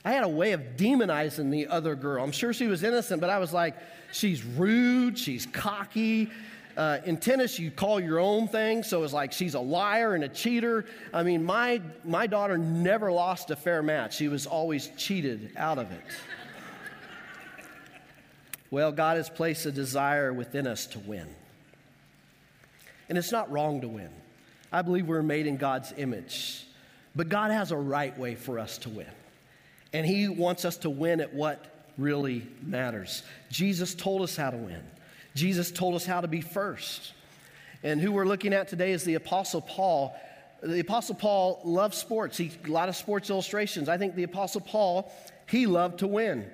I 0.06 0.12
had 0.12 0.24
a 0.24 0.30
way 0.30 0.52
of 0.52 0.62
demonizing 0.76 1.50
the 1.50 1.68
other 1.68 1.96
girl. 1.96 2.24
I'm 2.24 2.32
sure 2.32 2.54
she 2.54 2.68
was 2.68 2.84
innocent, 2.84 3.22
but 3.22 3.30
I 3.30 3.40
was 3.40 3.54
like, 3.54 3.76
she's 4.12 4.44
rude, 4.44 5.18
she's 5.18 5.46
cocky. 5.46 6.30
Uh, 6.76 6.98
in 7.06 7.18
tennis, 7.18 7.60
you 7.60 7.70
call 7.72 8.00
your 8.00 8.20
own 8.20 8.48
thing, 8.48 8.84
so 8.84 9.04
it's 9.04 9.14
like 9.14 9.32
she's 9.32 9.54
a 9.54 9.60
liar 9.60 10.16
and 10.16 10.24
a 10.24 10.30
cheater. 10.30 10.86
I 11.14 11.24
mean, 11.24 11.44
my, 11.44 11.82
my 12.04 12.28
daughter 12.28 12.58
never 12.58 13.12
lost 13.12 13.52
a 13.52 13.56
fair 13.56 13.84
match, 13.84 14.16
she 14.16 14.28
was 14.28 14.46
always 14.46 14.90
cheated 14.98 15.52
out 15.56 15.78
of 15.78 15.92
it. 15.92 16.04
well, 18.72 18.92
God 18.92 19.18
has 19.18 19.30
placed 19.30 19.66
a 19.66 19.72
desire 19.72 20.34
within 20.34 20.68
us 20.68 20.86
to 20.88 21.00
win. 21.00 21.28
And 23.08 23.18
it's 23.18 23.32
not 23.32 23.52
wrong 23.52 23.82
to 23.82 23.88
win. 23.88 24.10
I 24.72 24.82
believe 24.82 25.08
we're 25.08 25.22
made 25.22 25.46
in 25.46 25.58
God's 25.58 25.94
image, 25.96 26.66
but 27.16 27.30
God 27.30 27.52
has 27.52 27.72
a 27.72 27.78
right 27.78 28.18
way 28.18 28.34
for 28.34 28.58
us 28.58 28.80
to 28.80 28.90
win. 28.90 29.06
And 29.94 30.06
He 30.06 30.28
wants 30.28 30.66
us 30.66 30.78
to 30.78 30.90
win 30.90 31.22
at 31.22 31.34
what 31.34 31.66
really 31.98 32.48
matters. 32.62 33.24
Jesus 33.50 33.94
told 33.94 34.22
us 34.24 34.36
how 34.36 34.50
to 34.50 34.58
win, 34.58 34.84
Jesus 35.36 35.72
told 35.72 35.96
us 35.96 36.06
how 36.06 36.22
to 36.22 36.28
be 36.28 36.42
first. 36.42 37.14
And 37.86 38.00
who 38.00 38.14
we're 38.14 38.26
looking 38.26 38.54
at 38.54 38.70
today 38.70 38.94
is 38.94 39.04
the 39.04 39.16
Apostle 39.16 39.60
Paul. 39.60 40.16
The 40.62 40.80
Apostle 40.80 41.16
Paul 41.16 41.60
loved 41.66 41.94
sports. 41.94 42.38
He 42.38 42.50
a 42.66 42.70
lot 42.70 42.88
of 42.88 42.96
sports 42.96 43.30
illustrations. 43.30 43.90
I 43.90 43.98
think 43.98 44.16
the 44.16 44.24
Apostle 44.24 44.62
Paul, 44.62 45.12
he 45.50 45.66
loved 45.68 46.00
to 46.00 46.08
win. 46.08 46.50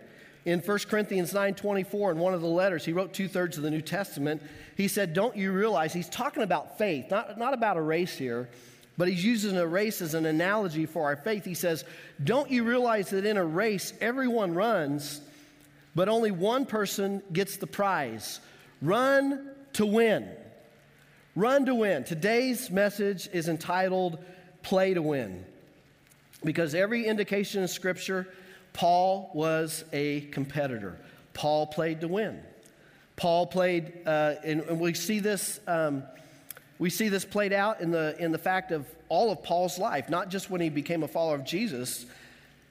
In 0.45 0.59
1 0.61 0.79
Corinthians 0.89 1.31
9:24, 1.31 2.11
in 2.13 2.17
one 2.17 2.33
of 2.33 2.41
the 2.41 2.47
letters, 2.47 2.83
he 2.83 2.93
wrote 2.93 3.13
two-thirds 3.13 3.57
of 3.57 3.63
the 3.63 3.69
New 3.69 3.83
Testament. 3.83 4.41
He 4.75 4.87
said, 4.87 5.13
Don't 5.13 5.37
you 5.37 5.51
realize 5.51 5.93
he's 5.93 6.09
talking 6.09 6.41
about 6.41 6.79
faith, 6.79 7.11
not, 7.11 7.37
not 7.37 7.53
about 7.53 7.77
a 7.77 7.81
race 7.81 8.17
here 8.17 8.49
but 8.99 9.07
he's 9.07 9.23
using 9.23 9.55
a 9.55 9.65
race 9.65 10.01
as 10.01 10.13
an 10.13 10.25
analogy 10.25 10.85
for 10.85 11.05
our 11.05 11.15
faith. 11.15 11.45
He 11.45 11.53
says, 11.53 11.85
Don't 12.21 12.51
you 12.51 12.65
realize 12.65 13.11
that 13.11 13.25
in 13.25 13.37
a 13.37 13.45
race, 13.45 13.93
everyone 14.01 14.53
runs, 14.53 15.21
but 15.95 16.09
only 16.09 16.31
one 16.31 16.65
person 16.65 17.23
gets 17.31 17.55
the 17.55 17.65
prize? 17.65 18.41
Run 18.81 19.51
to 19.73 19.85
win. 19.85 20.27
Run 21.33 21.65
to 21.67 21.75
win. 21.75 22.03
Today's 22.03 22.69
message 22.69 23.29
is 23.31 23.47
entitled 23.47 24.21
Play 24.63 24.95
to 24.95 25.01
Win. 25.01 25.45
Because 26.43 26.75
every 26.75 27.05
indication 27.05 27.61
in 27.61 27.69
Scripture, 27.69 28.27
Paul 28.73 29.31
was 29.33 29.85
a 29.93 30.21
competitor. 30.31 30.99
Paul 31.33 31.67
played 31.67 32.01
to 32.01 32.09
win. 32.09 32.41
Paul 33.15 33.47
played, 33.47 33.93
uh, 34.05 34.35
and, 34.43 34.59
and, 34.59 34.77
we 34.77 34.93
see 34.93 35.19
this. 35.19 35.61
Um, 35.67 36.03
we 36.79 36.89
see 36.89 37.09
this 37.09 37.25
played 37.25 37.53
out 37.53 37.81
in 37.81 37.91
the, 37.91 38.15
in 38.19 38.31
the 38.31 38.37
fact 38.37 38.71
of 38.71 38.87
all 39.09 39.31
of 39.31 39.43
Paul's 39.43 39.77
life, 39.77 40.09
not 40.09 40.29
just 40.29 40.49
when 40.49 40.61
he 40.61 40.69
became 40.69 41.03
a 41.03 41.07
follower 41.07 41.35
of 41.35 41.43
Jesus. 41.43 42.05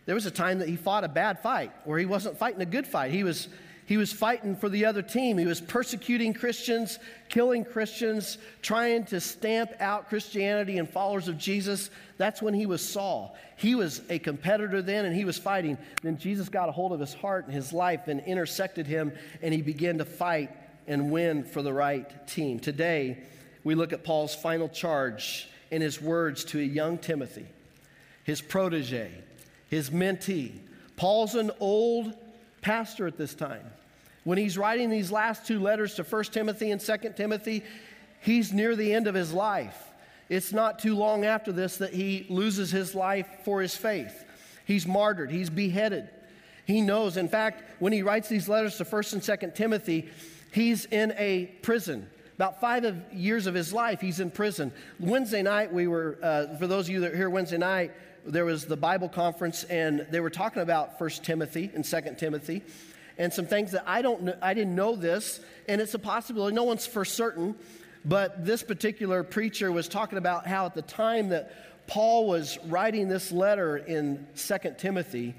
There 0.07 0.15
was 0.15 0.25
a 0.25 0.31
time 0.31 0.61
that 0.61 0.69
he 0.69 0.77
fought 0.77 1.05
a 1.05 1.09
bad 1.09 1.41
fight 1.41 1.71
where 1.85 1.99
he 1.99 2.07
wasn't 2.07 2.39
fighting 2.39 2.63
a 2.63 2.67
good 2.67 2.87
fight. 2.87 3.11
He 3.11 3.23
was, 3.23 3.49
he 3.85 3.99
was 3.99 4.11
fighting 4.11 4.57
for 4.57 4.71
the 4.71 4.87
other 4.87 5.03
team. 5.03 5.37
He 5.37 5.45
was 5.45 5.61
persecuting 5.61 6.33
Christians, 6.33 6.99
killing 7.29 7.67
Christians, 7.67 8.39
trying 8.63 9.05
to 9.07 9.21
stamp 9.21 9.73
out 9.79 10.09
Christianity 10.09 10.79
and 10.79 10.89
followers 10.89 11.29
of 11.29 11.37
Jesus. 11.37 11.91
That's 12.17 12.41
when 12.41 12.55
he 12.55 12.65
was 12.65 12.89
Saul. 12.89 13.37
He 13.57 13.75
was 13.75 14.01
a 14.09 14.19
competitor 14.19 14.81
then 14.81 15.05
and 15.05 15.15
he 15.15 15.27
was 15.27 15.37
fighting. 15.37 15.77
Then 16.03 16.17
Jesus 16.17 16.49
got 16.49 16.71
a 16.71 16.73
hold 16.73 16.95
of 16.95 17.01
his 17.01 17.13
heart 17.13 17.45
and 17.45 17.53
his 17.53 17.75
life 17.75 18.09
and 18.09 18.21
intersected 18.21 18.87
him, 18.87 19.13
and 19.43 19.53
he 19.53 19.61
began 19.61 19.99
to 19.99 20.07
fight 20.07 20.51
and 20.87 21.11
win 21.11 21.45
for 21.45 21.61
the 21.61 21.75
right 21.75 22.27
team. 22.27 22.59
Today, 22.59 23.19
we 23.69 23.75
look 23.75 23.93
at 23.93 24.03
Paul's 24.03 24.35
final 24.35 24.67
charge 24.67 25.47
in 25.71 25.83
his 25.83 26.01
words 26.01 26.43
to 26.43 26.59
a 26.59 26.63
young 26.63 26.97
Timothy, 26.97 27.45
his 28.25 28.41
protege, 28.41 29.13
his 29.69 29.91
mentee. 29.91 30.53
Paul's 30.97 31.35
an 31.35 31.51
old 31.61 32.15
pastor 32.63 33.07
at 33.07 33.19
this 33.19 33.35
time. 33.35 33.71
When 34.25 34.39
he's 34.39 34.57
writing 34.57 34.89
these 34.89 35.13
last 35.13 35.47
two 35.47 35.61
letters 35.61 35.97
to 35.97 36.03
1 36.03 36.25
Timothy 36.25 36.71
and 36.71 36.81
2 36.81 37.13
Timothy, 37.15 37.63
he's 38.23 38.55
near 38.55 38.75
the 38.75 38.95
end 38.95 39.07
of 39.07 39.15
his 39.15 39.35
life. 39.35 39.77
It's 40.31 40.55
not 40.55 40.79
too 40.79 40.97
long 40.97 41.27
after 41.27 41.53
this 41.53 41.77
that 41.77 41.93
he 41.93 42.25
loses 42.31 42.71
his 42.71 42.95
life 42.95 43.29
for 43.45 43.61
his 43.61 43.77
faith. 43.77 44.25
He's 44.65 44.87
martyred, 44.87 45.31
he's 45.31 45.51
beheaded. 45.51 46.09
He 46.65 46.81
knows, 46.81 47.19
in 47.19 47.29
fact, 47.29 47.63
when 47.81 47.93
he 47.93 48.01
writes 48.01 48.31
these 48.31 48.49
letters 48.49 48.79
to 48.79 48.85
1 48.85 49.05
and 49.13 49.23
2 49.23 49.37
Timothy, 49.55 50.09
he's 50.53 50.87
in 50.87 51.13
a 51.19 51.49
prison. 51.61 52.09
About 52.39 52.61
five 52.61 52.85
of, 52.85 52.97
years 53.13 53.49
of 53.49 53.55
his 53.55 53.73
life, 53.73 54.01
he's 54.01 54.21
in 54.21 54.31
prison. 54.31 54.71
Wednesday 55.01 55.43
night, 55.43 55.73
we 55.73 55.89
were, 55.89 56.17
uh, 56.23 56.57
for 56.57 56.69
those 56.69 56.87
of 56.87 56.91
you 56.91 57.01
that 57.01 57.11
are 57.13 57.17
here 57.17 57.29
Wednesday 57.29 57.59
night, 57.59 57.91
there 58.25 58.45
was 58.45 58.65
the 58.65 58.77
Bible 58.77 59.09
conference, 59.09 59.65
and 59.65 60.07
they 60.13 60.21
were 60.21 60.31
talking 60.31 60.63
about 60.63 61.01
First 61.01 61.25
Timothy 61.25 61.69
and 61.75 61.85
Second 61.85 62.17
Timothy, 62.17 62.63
and 63.19 63.33
some 63.33 63.45
things 63.45 63.73
that 63.73 63.83
I 63.89 64.03
don't, 64.03 64.23
know, 64.23 64.39
I 64.41 64.55
didn't 64.55 64.77
know 64.77 64.95
this, 64.95 65.41
and 65.67 65.81
it's 65.81 65.95
a 65.95 65.99
possibility. 65.99 66.55
No 66.55 66.63
one's 66.63 66.87
for 66.87 67.05
certain, 67.05 67.57
but 68.05 68.47
this 68.47 68.63
particular 68.63 69.25
preacher 69.25 69.73
was 69.73 69.89
talking 69.89 70.17
about 70.17 70.47
how 70.47 70.67
at 70.67 70.75
the 70.75 70.83
time 70.83 71.31
that 71.31 71.89
Paul 71.89 72.29
was 72.29 72.57
writing 72.67 73.09
this 73.09 73.33
letter 73.33 73.79
in 73.79 74.29
Second 74.35 74.79
Timothy, 74.79 75.35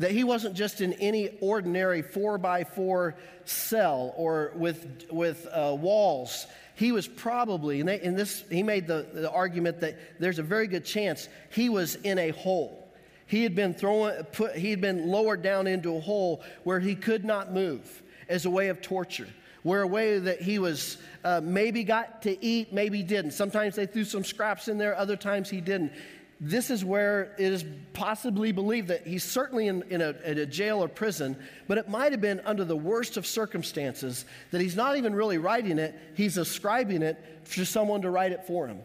that 0.00 0.10
he 0.10 0.24
wasn't 0.24 0.54
just 0.54 0.80
in 0.80 0.94
any 0.94 1.28
ordinary 1.42 2.00
four 2.00 2.38
by 2.38 2.64
four 2.64 3.14
cell 3.44 4.14
or 4.16 4.50
with, 4.56 5.04
with 5.10 5.46
uh, 5.52 5.76
walls. 5.78 6.46
He 6.74 6.90
was 6.90 7.06
probably, 7.06 7.80
and, 7.80 7.88
they, 7.88 8.00
and 8.00 8.16
this, 8.16 8.42
he 8.50 8.62
made 8.62 8.86
the, 8.86 9.06
the 9.12 9.30
argument 9.30 9.80
that 9.80 10.18
there's 10.18 10.38
a 10.38 10.42
very 10.42 10.66
good 10.66 10.86
chance 10.86 11.28
he 11.50 11.68
was 11.68 11.96
in 11.96 12.18
a 12.18 12.30
hole. 12.30 12.88
He 13.26 13.42
had 13.42 13.54
been 13.54 13.74
thrown, 13.74 14.24
put, 14.32 14.56
he 14.56 14.70
had 14.70 14.80
been 14.80 15.08
lowered 15.08 15.42
down 15.42 15.66
into 15.66 15.94
a 15.94 16.00
hole 16.00 16.42
where 16.64 16.80
he 16.80 16.94
could 16.94 17.24
not 17.24 17.52
move 17.52 18.02
as 18.26 18.46
a 18.46 18.50
way 18.50 18.68
of 18.68 18.80
torture 18.80 19.28
where 19.62 19.82
a 19.82 19.86
way 19.86 20.18
that 20.18 20.40
he 20.40 20.58
was 20.58 20.96
uh, 21.22 21.38
maybe 21.44 21.84
got 21.84 22.22
to 22.22 22.42
eat, 22.42 22.72
maybe 22.72 23.02
didn't. 23.02 23.32
Sometimes 23.32 23.74
they 23.76 23.84
threw 23.84 24.04
some 24.04 24.24
scraps 24.24 24.68
in 24.68 24.78
there, 24.78 24.96
other 24.96 25.16
times 25.16 25.50
he 25.50 25.60
didn't 25.60 25.92
this 26.40 26.70
is 26.70 26.82
where 26.82 27.34
it 27.38 27.52
is 27.52 27.64
possibly 27.92 28.50
believed 28.50 28.88
that 28.88 29.06
he's 29.06 29.22
certainly 29.22 29.68
in, 29.68 29.82
in, 29.90 30.00
a, 30.00 30.14
in, 30.24 30.38
a, 30.38 30.46
jail 30.46 30.82
or 30.82 30.88
prison, 30.88 31.36
but 31.68 31.76
it 31.76 31.86
might 31.86 32.12
have 32.12 32.22
been 32.22 32.40
under 32.46 32.64
the 32.64 32.76
worst 32.76 33.18
of 33.18 33.26
circumstances 33.26 34.24
that 34.50 34.62
he's 34.62 34.74
not 34.74 34.96
even 34.96 35.14
really 35.14 35.36
writing 35.36 35.78
it, 35.78 35.94
he's 36.14 36.38
ascribing 36.38 37.02
it 37.02 37.44
to 37.50 37.66
someone 37.66 38.00
to 38.00 38.10
write 38.10 38.32
it 38.32 38.46
for 38.46 38.66
him. 38.66 38.78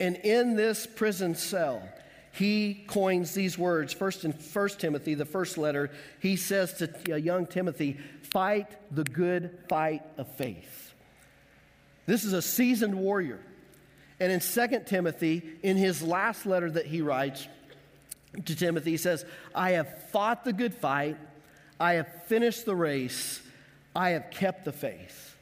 And 0.00 0.16
in 0.16 0.56
this 0.56 0.86
prison 0.86 1.34
cell, 1.34 1.86
he 2.32 2.84
coins 2.86 3.34
these 3.34 3.58
words. 3.58 3.92
First 3.92 4.24
in 4.24 4.32
First 4.32 4.80
Timothy, 4.80 5.14
the 5.14 5.26
first 5.26 5.58
letter, 5.58 5.90
he 6.18 6.36
says 6.36 6.72
to 6.74 7.20
young 7.20 7.46
Timothy, 7.46 7.98
Fight 8.32 8.68
the 8.90 9.04
good 9.04 9.58
fight 9.68 10.02
of 10.16 10.34
faith. 10.36 10.94
This 12.06 12.24
is 12.24 12.32
a 12.32 12.40
seasoned 12.40 12.94
warrior. 12.94 13.38
And 14.22 14.30
in 14.30 14.38
2 14.38 14.82
Timothy, 14.86 15.42
in 15.64 15.76
his 15.76 16.00
last 16.00 16.46
letter 16.46 16.70
that 16.70 16.86
he 16.86 17.02
writes 17.02 17.48
to 18.44 18.54
Timothy, 18.54 18.92
he 18.92 18.96
says, 18.96 19.24
I 19.52 19.72
have 19.72 20.10
fought 20.10 20.44
the 20.44 20.52
good 20.52 20.76
fight, 20.76 21.16
I 21.80 21.94
have 21.94 22.06
finished 22.26 22.64
the 22.64 22.76
race, 22.76 23.42
I 23.96 24.10
have 24.10 24.30
kept 24.30 24.64
the 24.64 24.70
faith. 24.70 25.36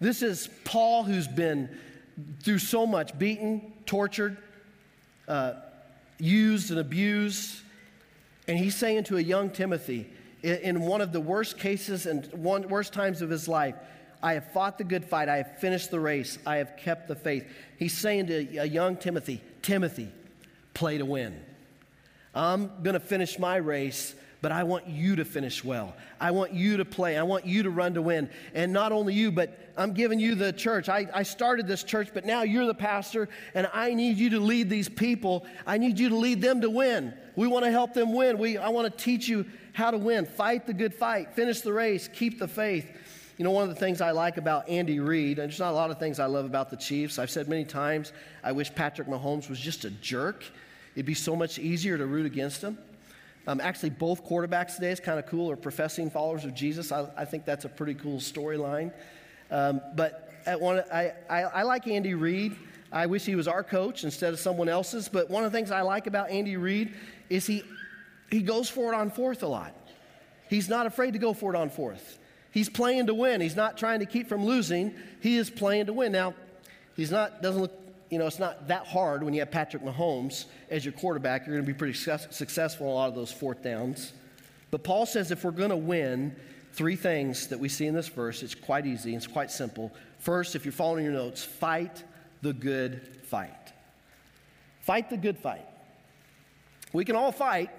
This 0.00 0.22
is 0.22 0.48
Paul 0.64 1.04
who's 1.04 1.28
been 1.28 1.68
through 2.42 2.58
so 2.58 2.88
much 2.88 3.16
beaten, 3.16 3.72
tortured, 3.86 4.36
uh, 5.28 5.52
used, 6.18 6.72
and 6.72 6.80
abused. 6.80 7.60
And 8.48 8.58
he's 8.58 8.74
saying 8.74 9.04
to 9.04 9.18
a 9.18 9.22
young 9.22 9.48
Timothy, 9.48 10.10
in 10.42 10.80
one 10.80 11.02
of 11.02 11.12
the 11.12 11.20
worst 11.20 11.56
cases 11.56 12.04
and 12.04 12.26
one 12.32 12.68
worst 12.68 12.92
times 12.92 13.22
of 13.22 13.30
his 13.30 13.46
life, 13.46 13.76
I 14.22 14.34
have 14.34 14.52
fought 14.52 14.78
the 14.78 14.84
good 14.84 15.04
fight. 15.04 15.28
I 15.28 15.38
have 15.38 15.58
finished 15.58 15.90
the 15.90 16.00
race. 16.00 16.38
I 16.46 16.56
have 16.56 16.76
kept 16.76 17.08
the 17.08 17.14
faith. 17.14 17.46
He's 17.78 17.96
saying 17.96 18.26
to 18.26 18.58
a 18.58 18.64
young 18.66 18.96
Timothy, 18.96 19.40
Timothy, 19.62 20.10
play 20.74 20.98
to 20.98 21.04
win. 21.04 21.40
I'm 22.34 22.70
going 22.82 22.94
to 22.94 23.00
finish 23.00 23.38
my 23.38 23.56
race, 23.56 24.14
but 24.40 24.52
I 24.52 24.64
want 24.64 24.86
you 24.86 25.16
to 25.16 25.24
finish 25.24 25.64
well. 25.64 25.94
I 26.20 26.30
want 26.30 26.52
you 26.52 26.76
to 26.76 26.84
play. 26.84 27.16
I 27.16 27.22
want 27.22 27.46
you 27.46 27.64
to 27.64 27.70
run 27.70 27.94
to 27.94 28.02
win. 28.02 28.30
And 28.54 28.72
not 28.72 28.92
only 28.92 29.14
you, 29.14 29.32
but 29.32 29.58
I'm 29.76 29.92
giving 29.92 30.18
you 30.18 30.34
the 30.34 30.52
church. 30.52 30.88
I, 30.88 31.06
I 31.14 31.22
started 31.22 31.66
this 31.66 31.84
church, 31.84 32.10
but 32.12 32.24
now 32.24 32.42
you're 32.42 32.66
the 32.66 32.74
pastor, 32.74 33.28
and 33.54 33.68
I 33.72 33.94
need 33.94 34.18
you 34.18 34.30
to 34.30 34.40
lead 34.40 34.68
these 34.68 34.88
people. 34.88 35.46
I 35.66 35.78
need 35.78 35.98
you 35.98 36.08
to 36.08 36.16
lead 36.16 36.40
them 36.40 36.60
to 36.60 36.70
win. 36.70 37.14
We 37.36 37.46
want 37.46 37.64
to 37.64 37.70
help 37.70 37.94
them 37.94 38.12
win. 38.12 38.38
We, 38.38 38.58
I 38.58 38.68
want 38.68 38.90
to 38.92 39.04
teach 39.04 39.28
you 39.28 39.46
how 39.72 39.92
to 39.92 39.98
win. 39.98 40.26
Fight 40.26 40.66
the 40.66 40.74
good 40.74 40.92
fight, 40.92 41.34
finish 41.34 41.60
the 41.60 41.72
race, 41.72 42.08
keep 42.08 42.40
the 42.40 42.48
faith. 42.48 42.86
You 43.38 43.44
know, 43.44 43.52
one 43.52 43.62
of 43.62 43.68
the 43.68 43.76
things 43.76 44.00
I 44.00 44.10
like 44.10 44.36
about 44.36 44.68
Andy 44.68 44.98
Reid, 44.98 45.38
and 45.38 45.48
there's 45.48 45.60
not 45.60 45.70
a 45.70 45.76
lot 45.76 45.92
of 45.92 46.00
things 46.00 46.18
I 46.18 46.26
love 46.26 46.44
about 46.44 46.70
the 46.70 46.76
Chiefs. 46.76 47.20
I've 47.20 47.30
said 47.30 47.48
many 47.48 47.64
times, 47.64 48.12
I 48.42 48.50
wish 48.50 48.74
Patrick 48.74 49.06
Mahomes 49.06 49.48
was 49.48 49.60
just 49.60 49.84
a 49.84 49.90
jerk. 49.90 50.42
It'd 50.96 51.06
be 51.06 51.14
so 51.14 51.36
much 51.36 51.56
easier 51.60 51.96
to 51.96 52.04
root 52.04 52.26
against 52.26 52.62
him. 52.62 52.76
Um, 53.46 53.60
actually, 53.60 53.90
both 53.90 54.26
quarterbacks 54.26 54.74
today 54.74 54.90
is 54.90 54.98
kind 54.98 55.20
of 55.20 55.26
cool, 55.26 55.52
are 55.52 55.56
professing 55.56 56.10
followers 56.10 56.44
of 56.44 56.52
Jesus. 56.52 56.90
I, 56.90 57.06
I 57.16 57.24
think 57.24 57.44
that's 57.44 57.64
a 57.64 57.68
pretty 57.68 57.94
cool 57.94 58.18
storyline. 58.18 58.92
Um, 59.52 59.80
but 59.94 60.28
one, 60.58 60.82
I, 60.92 61.12
I, 61.30 61.42
I 61.42 61.62
like 61.62 61.86
Andy 61.86 62.14
Reid. 62.14 62.56
I 62.90 63.06
wish 63.06 63.24
he 63.24 63.36
was 63.36 63.46
our 63.46 63.62
coach 63.62 64.02
instead 64.02 64.32
of 64.32 64.40
someone 64.40 64.68
else's. 64.68 65.08
But 65.08 65.30
one 65.30 65.44
of 65.44 65.52
the 65.52 65.56
things 65.56 65.70
I 65.70 65.82
like 65.82 66.08
about 66.08 66.30
Andy 66.30 66.56
Reid 66.56 66.92
is 67.30 67.46
he, 67.46 67.62
he 68.32 68.42
goes 68.42 68.68
for 68.68 68.92
it 68.92 68.96
on 68.96 69.10
fourth 69.10 69.44
a 69.44 69.48
lot. 69.48 69.76
He's 70.50 70.68
not 70.68 70.86
afraid 70.86 71.12
to 71.12 71.20
go 71.20 71.32
for 71.34 71.54
it 71.54 71.56
on 71.56 71.70
fourth. 71.70 72.18
He's 72.58 72.68
playing 72.68 73.06
to 73.06 73.14
win. 73.14 73.40
He's 73.40 73.54
not 73.54 73.78
trying 73.78 74.00
to 74.00 74.04
keep 74.04 74.28
from 74.28 74.44
losing. 74.44 74.92
He 75.20 75.36
is 75.36 75.48
playing 75.48 75.86
to 75.86 75.92
win. 75.92 76.10
Now, 76.10 76.34
he's 76.96 77.12
not, 77.12 77.40
doesn't 77.40 77.62
look, 77.62 77.72
you 78.10 78.18
know, 78.18 78.26
it's 78.26 78.40
not 78.40 78.66
that 78.66 78.84
hard 78.84 79.22
when 79.22 79.32
you 79.32 79.38
have 79.38 79.52
Patrick 79.52 79.84
Mahomes 79.84 80.46
as 80.68 80.84
your 80.84 80.90
quarterback. 80.90 81.46
You're 81.46 81.54
going 81.54 81.64
to 81.64 81.72
be 81.72 81.78
pretty 81.78 81.94
successful 81.94 82.86
in 82.86 82.90
a 82.90 82.94
lot 82.96 83.08
of 83.10 83.14
those 83.14 83.30
fourth 83.30 83.62
downs. 83.62 84.12
But 84.72 84.82
Paul 84.82 85.06
says 85.06 85.30
if 85.30 85.44
we're 85.44 85.52
going 85.52 85.70
to 85.70 85.76
win, 85.76 86.34
three 86.72 86.96
things 86.96 87.46
that 87.46 87.60
we 87.60 87.68
see 87.68 87.86
in 87.86 87.94
this 87.94 88.08
verse, 88.08 88.42
it's 88.42 88.56
quite 88.56 88.86
easy, 88.86 89.14
it's 89.14 89.28
quite 89.28 89.52
simple. 89.52 89.92
First, 90.18 90.56
if 90.56 90.64
you're 90.64 90.72
following 90.72 91.04
your 91.04 91.14
notes, 91.14 91.44
fight 91.44 92.02
the 92.42 92.52
good 92.52 93.06
fight. 93.26 93.72
Fight 94.80 95.10
the 95.10 95.16
good 95.16 95.38
fight. 95.38 95.64
We 96.92 97.04
can 97.04 97.14
all 97.14 97.30
fight, 97.30 97.70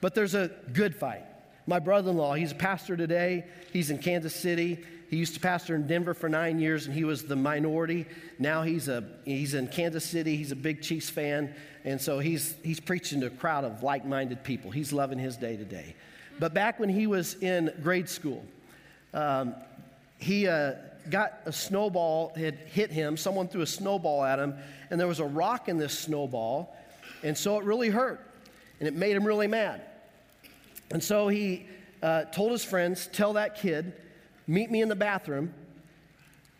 but 0.00 0.14
there's 0.14 0.36
a 0.36 0.52
good 0.72 0.94
fight. 0.94 1.24
My 1.70 1.78
brother 1.78 2.10
in 2.10 2.16
law, 2.16 2.34
he's 2.34 2.50
a 2.50 2.56
pastor 2.56 2.96
today. 2.96 3.44
He's 3.72 3.90
in 3.90 3.98
Kansas 3.98 4.34
City. 4.34 4.84
He 5.08 5.18
used 5.18 5.34
to 5.34 5.40
pastor 5.40 5.76
in 5.76 5.86
Denver 5.86 6.14
for 6.14 6.28
nine 6.28 6.58
years, 6.58 6.86
and 6.86 6.92
he 6.92 7.04
was 7.04 7.22
the 7.22 7.36
minority. 7.36 8.06
Now 8.40 8.62
he's, 8.62 8.88
a, 8.88 9.04
he's 9.24 9.54
in 9.54 9.68
Kansas 9.68 10.04
City. 10.04 10.34
He's 10.34 10.50
a 10.50 10.56
big 10.56 10.82
Chiefs 10.82 11.08
fan, 11.08 11.54
and 11.84 12.00
so 12.00 12.18
he's, 12.18 12.56
he's 12.64 12.80
preaching 12.80 13.20
to 13.20 13.28
a 13.28 13.30
crowd 13.30 13.62
of 13.62 13.84
like 13.84 14.04
minded 14.04 14.42
people. 14.42 14.72
He's 14.72 14.92
loving 14.92 15.16
his 15.16 15.36
day 15.36 15.56
to 15.56 15.64
day. 15.64 15.94
But 16.40 16.54
back 16.54 16.80
when 16.80 16.88
he 16.88 17.06
was 17.06 17.34
in 17.34 17.72
grade 17.84 18.08
school, 18.08 18.44
um, 19.14 19.54
he 20.18 20.48
uh, 20.48 20.72
got 21.08 21.38
a 21.44 21.52
snowball, 21.52 22.32
had 22.34 22.56
hit 22.56 22.90
him. 22.90 23.16
Someone 23.16 23.46
threw 23.46 23.62
a 23.62 23.66
snowball 23.66 24.24
at 24.24 24.40
him, 24.40 24.56
and 24.90 24.98
there 24.98 25.06
was 25.06 25.20
a 25.20 25.24
rock 25.24 25.68
in 25.68 25.78
this 25.78 25.96
snowball, 25.96 26.76
and 27.22 27.38
so 27.38 27.60
it 27.60 27.64
really 27.64 27.90
hurt, 27.90 28.26
and 28.80 28.88
it 28.88 28.94
made 28.94 29.14
him 29.14 29.24
really 29.24 29.46
mad. 29.46 29.82
And 30.90 31.02
so 31.02 31.28
he 31.28 31.66
uh, 32.02 32.24
told 32.24 32.52
his 32.52 32.64
friends, 32.64 33.08
Tell 33.12 33.34
that 33.34 33.56
kid, 33.56 33.92
meet 34.46 34.70
me 34.70 34.82
in 34.82 34.88
the 34.88 34.96
bathroom. 34.96 35.54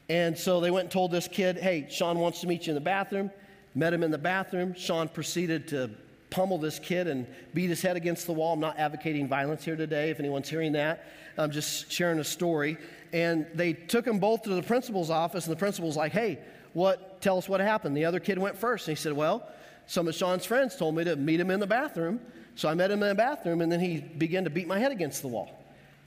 And 0.09 0.37
so 0.37 0.61
they 0.61 0.71
went 0.71 0.85
and 0.85 0.91
told 0.91 1.11
this 1.11 1.29
kid, 1.29 1.57
Hey, 1.57 1.87
Sean 1.91 2.19
wants 2.19 2.41
to 2.41 2.47
meet 2.47 2.67
you 2.67 2.73
in 2.73 2.75
the 2.75 2.81
bathroom. 2.81 3.31
Met 3.75 3.93
him 3.93 4.03
in 4.03 4.11
the 4.11 4.19
bathroom. 4.19 4.75
Sean 4.75 5.09
proceeded 5.09 5.69
to 5.69 5.91
pummel 6.31 6.59
this 6.59 6.79
kid 6.79 7.09
and 7.09 7.27
beat 7.55 7.69
his 7.69 7.83
head 7.83 7.97
against 7.97 8.27
the 8.27 8.33
wall. 8.33 8.55
I'm 8.55 8.61
not 8.61 8.79
advocating 8.79 9.29
violence 9.29 9.65
here 9.65 9.77
today, 9.77 10.11
if 10.11 10.21
anyone's 10.21 10.49
hearing 10.49 10.73
that. 10.73 11.07
I'm 11.37 11.51
just 11.51 11.91
sharing 11.91 12.19
a 12.19 12.25
story. 12.25 12.77
And 13.13 13.47
they 13.55 13.73
took 13.73 14.05
them 14.05 14.19
both 14.19 14.43
to 14.43 14.51
the 14.51 14.63
principal's 14.63 15.11
office, 15.11 15.47
and 15.47 15.53
the 15.53 15.59
principal's 15.59 15.97
like, 15.97 16.13
Hey, 16.13 16.39
what, 16.73 17.21
tell 17.21 17.39
us 17.39 17.49
what 17.49 17.61
happened. 17.61 17.97
The 17.97 18.05
other 18.05 18.21
kid 18.21 18.39
went 18.39 18.57
first. 18.57 18.87
And 18.87 18.97
he 18.97 19.01
said, 19.01 19.13
Well, 19.13 19.49
some 19.87 20.09
of 20.09 20.15
Sean's 20.15 20.45
friends 20.45 20.77
told 20.77 20.95
me 20.95 21.05
to 21.05 21.17
meet 21.17 21.41
him 21.41 21.51
in 21.51 21.61
the 21.61 21.67
bathroom. 21.67 22.21
So 22.55 22.69
I 22.69 22.75
met 22.75 22.91
him 22.91 23.03
in 23.03 23.09
the 23.09 23.15
bathroom, 23.15 23.61
and 23.61 23.71
then 23.71 23.81
he 23.81 23.99
began 24.01 24.45
to 24.45 24.51
beat 24.51 24.67
my 24.67 24.79
head 24.79 24.93
against 24.93 25.23
the 25.23 25.29
wall. 25.29 25.51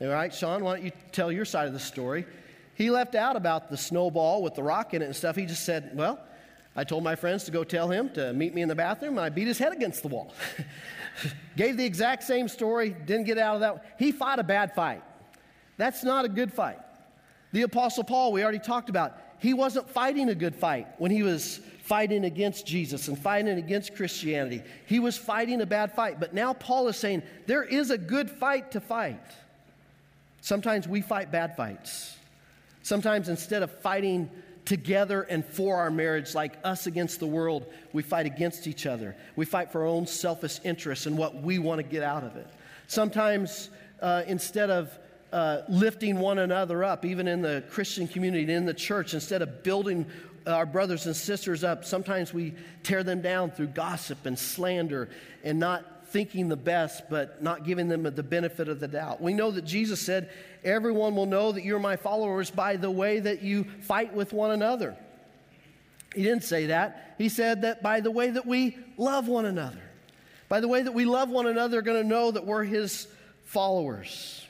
All 0.01 0.07
right, 0.07 0.33
Sean, 0.33 0.63
why 0.63 0.75
don't 0.75 0.85
you 0.85 0.91
tell 1.11 1.31
your 1.31 1.45
side 1.45 1.67
of 1.67 1.73
the 1.73 1.79
story? 1.79 2.25
He 2.75 2.89
left 2.89 3.15
out 3.15 3.35
about 3.35 3.69
the 3.69 3.77
snowball 3.77 4.41
with 4.41 4.55
the 4.55 4.63
rock 4.63 4.93
in 4.93 5.01
it 5.01 5.05
and 5.05 5.15
stuff. 5.15 5.35
He 5.35 5.45
just 5.45 5.65
said, 5.65 5.91
Well, 5.93 6.19
I 6.75 6.83
told 6.83 7.03
my 7.03 7.15
friends 7.15 7.43
to 7.45 7.51
go 7.51 7.63
tell 7.63 7.89
him 7.89 8.09
to 8.13 8.33
meet 8.33 8.53
me 8.53 8.61
in 8.61 8.67
the 8.67 8.75
bathroom, 8.75 9.17
and 9.17 9.25
I 9.25 9.29
beat 9.29 9.47
his 9.47 9.59
head 9.59 9.73
against 9.73 10.01
the 10.01 10.07
wall. 10.07 10.33
Gave 11.55 11.77
the 11.77 11.85
exact 11.85 12.23
same 12.23 12.47
story, 12.47 12.89
didn't 13.05 13.25
get 13.25 13.37
out 13.37 13.55
of 13.55 13.61
that. 13.61 13.95
He 13.99 14.11
fought 14.11 14.39
a 14.39 14.43
bad 14.43 14.73
fight. 14.73 15.03
That's 15.77 16.03
not 16.03 16.25
a 16.25 16.29
good 16.29 16.51
fight. 16.51 16.79
The 17.51 17.61
Apostle 17.61 18.03
Paul, 18.03 18.31
we 18.31 18.41
already 18.41 18.59
talked 18.59 18.89
about, 18.89 19.15
he 19.43 19.53
wasn't 19.53 19.89
fighting 19.89 20.29
a 20.29 20.35
good 20.35 20.55
fight 20.55 20.87
when 20.99 21.11
he 21.11 21.21
was 21.21 21.59
fighting 21.81 22.23
against 22.23 22.65
Jesus 22.65 23.09
and 23.09 23.19
fighting 23.19 23.57
against 23.57 23.93
Christianity. 23.93 24.63
He 24.85 25.01
was 25.01 25.17
fighting 25.17 25.59
a 25.59 25.65
bad 25.65 25.93
fight. 25.93 26.17
But 26.17 26.33
now 26.33 26.53
Paul 26.53 26.87
is 26.87 26.95
saying 26.95 27.23
there 27.45 27.61
is 27.61 27.91
a 27.91 27.97
good 27.97 28.31
fight 28.31 28.71
to 28.71 28.79
fight. 28.79 29.19
Sometimes 30.39 30.87
we 30.87 31.01
fight 31.01 31.29
bad 31.29 31.57
fights. 31.57 32.15
Sometimes 32.83 33.27
instead 33.27 33.63
of 33.63 33.79
fighting 33.81 34.29
together 34.63 35.23
and 35.23 35.43
for 35.45 35.75
our 35.75 35.91
marriage, 35.91 36.33
like 36.33 36.57
us 36.63 36.87
against 36.87 37.19
the 37.19 37.27
world, 37.27 37.65
we 37.91 38.01
fight 38.01 38.25
against 38.25 38.65
each 38.65 38.85
other. 38.85 39.13
We 39.35 39.43
fight 39.43 39.73
for 39.73 39.81
our 39.81 39.87
own 39.87 40.07
selfish 40.07 40.61
interests 40.63 41.05
and 41.05 41.17
what 41.17 41.35
we 41.43 41.59
want 41.59 41.79
to 41.79 41.83
get 41.83 42.01
out 42.01 42.23
of 42.23 42.37
it. 42.37 42.47
Sometimes 42.87 43.69
uh, 44.01 44.23
instead 44.25 44.69
of 44.69 44.97
uh, 45.33 45.63
lifting 45.67 46.19
one 46.19 46.37
another 46.37 46.83
up, 46.83 47.03
even 47.03 47.27
in 47.27 47.41
the 47.41 47.63
Christian 47.71 48.07
community, 48.07 48.53
in 48.53 48.65
the 48.67 48.73
church, 48.73 49.15
instead 49.15 49.41
of 49.41 49.63
building 49.63 50.05
our 50.45 50.65
brothers 50.65 51.07
and 51.07 51.15
sisters 51.15 51.63
up, 51.63 51.83
sometimes 51.85 52.31
we 52.33 52.53
tear 52.83 53.03
them 53.03 53.19
down 53.21 53.49
through 53.49 53.67
gossip 53.67 54.27
and 54.27 54.37
slander 54.37 55.09
and 55.43 55.59
not 55.59 56.05
thinking 56.09 56.49
the 56.49 56.55
best, 56.55 57.09
but 57.09 57.41
not 57.41 57.65
giving 57.65 57.87
them 57.87 58.03
the 58.03 58.21
benefit 58.21 58.69
of 58.69 58.79
the 58.79 58.87
doubt. 58.87 59.21
We 59.21 59.33
know 59.33 59.49
that 59.49 59.65
Jesus 59.65 59.99
said, 59.99 60.29
Everyone 60.63 61.15
will 61.15 61.25
know 61.25 61.51
that 61.51 61.65
you're 61.65 61.79
my 61.79 61.95
followers 61.95 62.51
by 62.51 62.75
the 62.75 62.91
way 62.91 63.19
that 63.19 63.41
you 63.41 63.63
fight 63.81 64.13
with 64.13 64.33
one 64.33 64.51
another. 64.51 64.95
He 66.13 66.21
didn't 66.21 66.43
say 66.43 66.67
that. 66.67 67.15
He 67.17 67.27
said 67.27 67.63
that 67.63 67.81
by 67.81 68.01
the 68.01 68.11
way 68.11 68.29
that 68.29 68.45
we 68.45 68.77
love 68.97 69.27
one 69.27 69.45
another. 69.45 69.81
By 70.47 70.59
the 70.59 70.67
way 70.67 70.83
that 70.83 70.93
we 70.93 71.05
love 71.05 71.29
one 71.29 71.47
another, 71.47 71.81
going 71.81 72.03
to 72.03 72.07
know 72.07 72.29
that 72.29 72.45
we're 72.45 72.63
his 72.63 73.07
followers. 73.45 74.42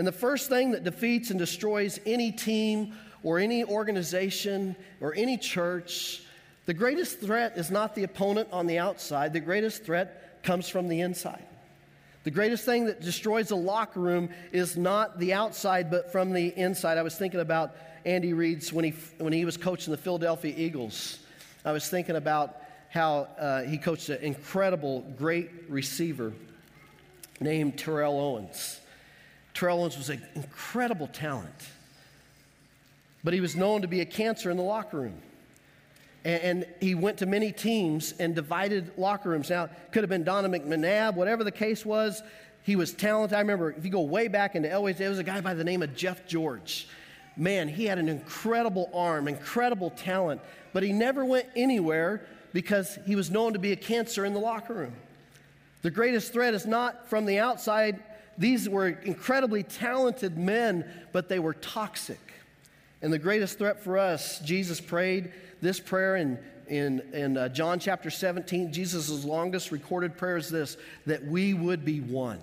And 0.00 0.06
the 0.06 0.12
first 0.12 0.48
thing 0.48 0.70
that 0.70 0.82
defeats 0.82 1.28
and 1.28 1.38
destroys 1.38 2.00
any 2.06 2.32
team 2.32 2.94
or 3.22 3.38
any 3.38 3.66
organization 3.66 4.74
or 4.98 5.12
any 5.14 5.36
church, 5.36 6.22
the 6.64 6.72
greatest 6.72 7.20
threat 7.20 7.58
is 7.58 7.70
not 7.70 7.94
the 7.94 8.04
opponent 8.04 8.48
on 8.50 8.66
the 8.66 8.78
outside, 8.78 9.34
the 9.34 9.40
greatest 9.40 9.84
threat 9.84 10.42
comes 10.42 10.70
from 10.70 10.88
the 10.88 11.02
inside. 11.02 11.44
The 12.24 12.30
greatest 12.30 12.64
thing 12.64 12.86
that 12.86 13.02
destroys 13.02 13.50
a 13.50 13.56
locker 13.56 14.00
room 14.00 14.30
is 14.52 14.74
not 14.74 15.18
the 15.18 15.34
outside, 15.34 15.90
but 15.90 16.10
from 16.10 16.32
the 16.32 16.48
inside. 16.58 16.96
I 16.96 17.02
was 17.02 17.16
thinking 17.16 17.40
about 17.40 17.76
Andy 18.06 18.32
Reid's 18.32 18.72
when 18.72 18.86
he, 18.86 18.94
when 19.18 19.34
he 19.34 19.44
was 19.44 19.58
coaching 19.58 19.90
the 19.90 19.98
Philadelphia 19.98 20.54
Eagles. 20.56 21.18
I 21.62 21.72
was 21.72 21.90
thinking 21.90 22.16
about 22.16 22.56
how 22.88 23.28
uh, 23.38 23.64
he 23.64 23.76
coached 23.76 24.08
an 24.08 24.22
incredible, 24.22 25.02
great 25.18 25.50
receiver 25.68 26.32
named 27.38 27.78
Terrell 27.78 28.18
Owens. 28.18 28.80
Terrell 29.60 29.80
Owens 29.80 29.96
was 29.96 30.10
an 30.10 30.22
incredible 30.34 31.06
talent 31.06 31.68
but 33.22 33.34
he 33.34 33.40
was 33.40 33.56
known 33.56 33.82
to 33.82 33.88
be 33.88 34.00
a 34.00 34.04
cancer 34.04 34.50
in 34.50 34.56
the 34.56 34.62
locker 34.62 34.98
room. 34.98 35.20
And, 36.22 36.66
he 36.80 36.94
went 36.94 37.18
to 37.18 37.26
many 37.26 37.50
teams 37.50 38.12
and 38.18 38.34
divided 38.34 38.92
locker 38.98 39.30
rooms. 39.30 39.48
Now, 39.48 39.70
could 39.90 40.02
have 40.02 40.10
been 40.10 40.24
Donovan 40.24 40.60
McNabb, 40.62 41.14
whatever 41.14 41.44
the 41.44 41.50
case 41.50 41.84
was. 41.84 42.22
He 42.62 42.76
was 42.76 42.92
talented. 42.92 43.34
I 43.34 43.40
remember 43.40 43.70
if 43.70 43.86
you 43.86 43.90
go 43.90 44.02
way 44.02 44.28
back 44.28 44.54
into 44.54 44.68
Elway's, 44.68 44.96
day, 44.96 45.04
there 45.04 45.10
was 45.10 45.18
a 45.18 45.24
guy 45.24 45.40
by 45.40 45.54
the 45.54 45.64
name 45.64 45.82
of 45.82 45.96
Jeff 45.96 46.26
George. 46.26 46.88
man, 47.38 47.68
he 47.68 47.86
had 47.86 47.98
an 47.98 48.08
incredible 48.10 48.90
arm, 48.92 49.28
incredible 49.28 49.90
talent, 49.90 50.42
but 50.74 50.82
he 50.82 50.92
never 50.92 51.24
went 51.24 51.46
anywhere 51.56 52.20
because 52.52 52.98
he 53.06 53.16
was 53.16 53.30
known 53.30 53.54
to 53.54 53.58
be 53.58 53.72
a 53.72 53.76
cancer 53.76 54.26
in 54.26 54.34
the 54.34 54.40
locker 54.40 54.74
room. 54.74 54.94
The 55.80 55.90
greatest 55.90 56.34
threat 56.34 56.52
is 56.52 56.66
not 56.66 57.08
from 57.08 57.24
the 57.24 57.38
outside. 57.38 58.02
These 58.40 58.70
were 58.70 58.88
incredibly 58.88 59.62
talented 59.62 60.38
men, 60.38 60.90
but 61.12 61.28
they 61.28 61.38
were 61.38 61.52
toxic. 61.52 62.18
And 63.02 63.12
the 63.12 63.18
greatest 63.18 63.58
threat 63.58 63.84
for 63.84 63.98
us, 63.98 64.40
Jesus 64.40 64.80
prayed 64.80 65.30
this 65.60 65.78
prayer 65.78 66.16
in, 66.16 66.38
in, 66.66 67.00
in 67.12 67.36
uh, 67.36 67.50
John 67.50 67.78
chapter 67.78 68.08
17. 68.08 68.72
Jesus' 68.72 69.24
longest 69.24 69.70
recorded 69.70 70.16
prayer 70.16 70.38
is 70.38 70.48
this 70.48 70.78
that 71.04 71.22
we 71.22 71.52
would 71.52 71.84
be 71.84 72.00
one, 72.00 72.40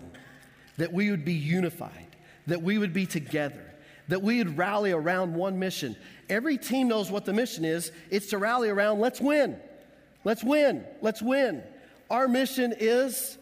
that 0.77 0.93
we 0.93 1.09
would 1.09 1.25
be 1.25 1.33
unified, 1.33 2.15
that 2.45 2.61
we 2.61 2.77
would 2.77 2.93
be 2.93 3.07
together, 3.07 3.65
that 4.07 4.21
we 4.21 4.37
would 4.37 4.55
rally 4.55 4.91
around 4.91 5.33
one 5.33 5.57
mission. 5.57 5.95
Every 6.29 6.59
team 6.59 6.89
knows 6.89 7.09
what 7.09 7.25
the 7.25 7.33
mission 7.33 7.65
is 7.65 7.91
it's 8.11 8.27
to 8.27 8.37
rally 8.37 8.69
around, 8.69 8.99
let's 8.99 9.19
win. 9.19 9.59
Let's 10.23 10.43
win. 10.43 10.85
Let's 11.01 11.23
win. 11.23 11.63
Our 12.07 12.27
mission 12.27 12.75
is 12.77 13.39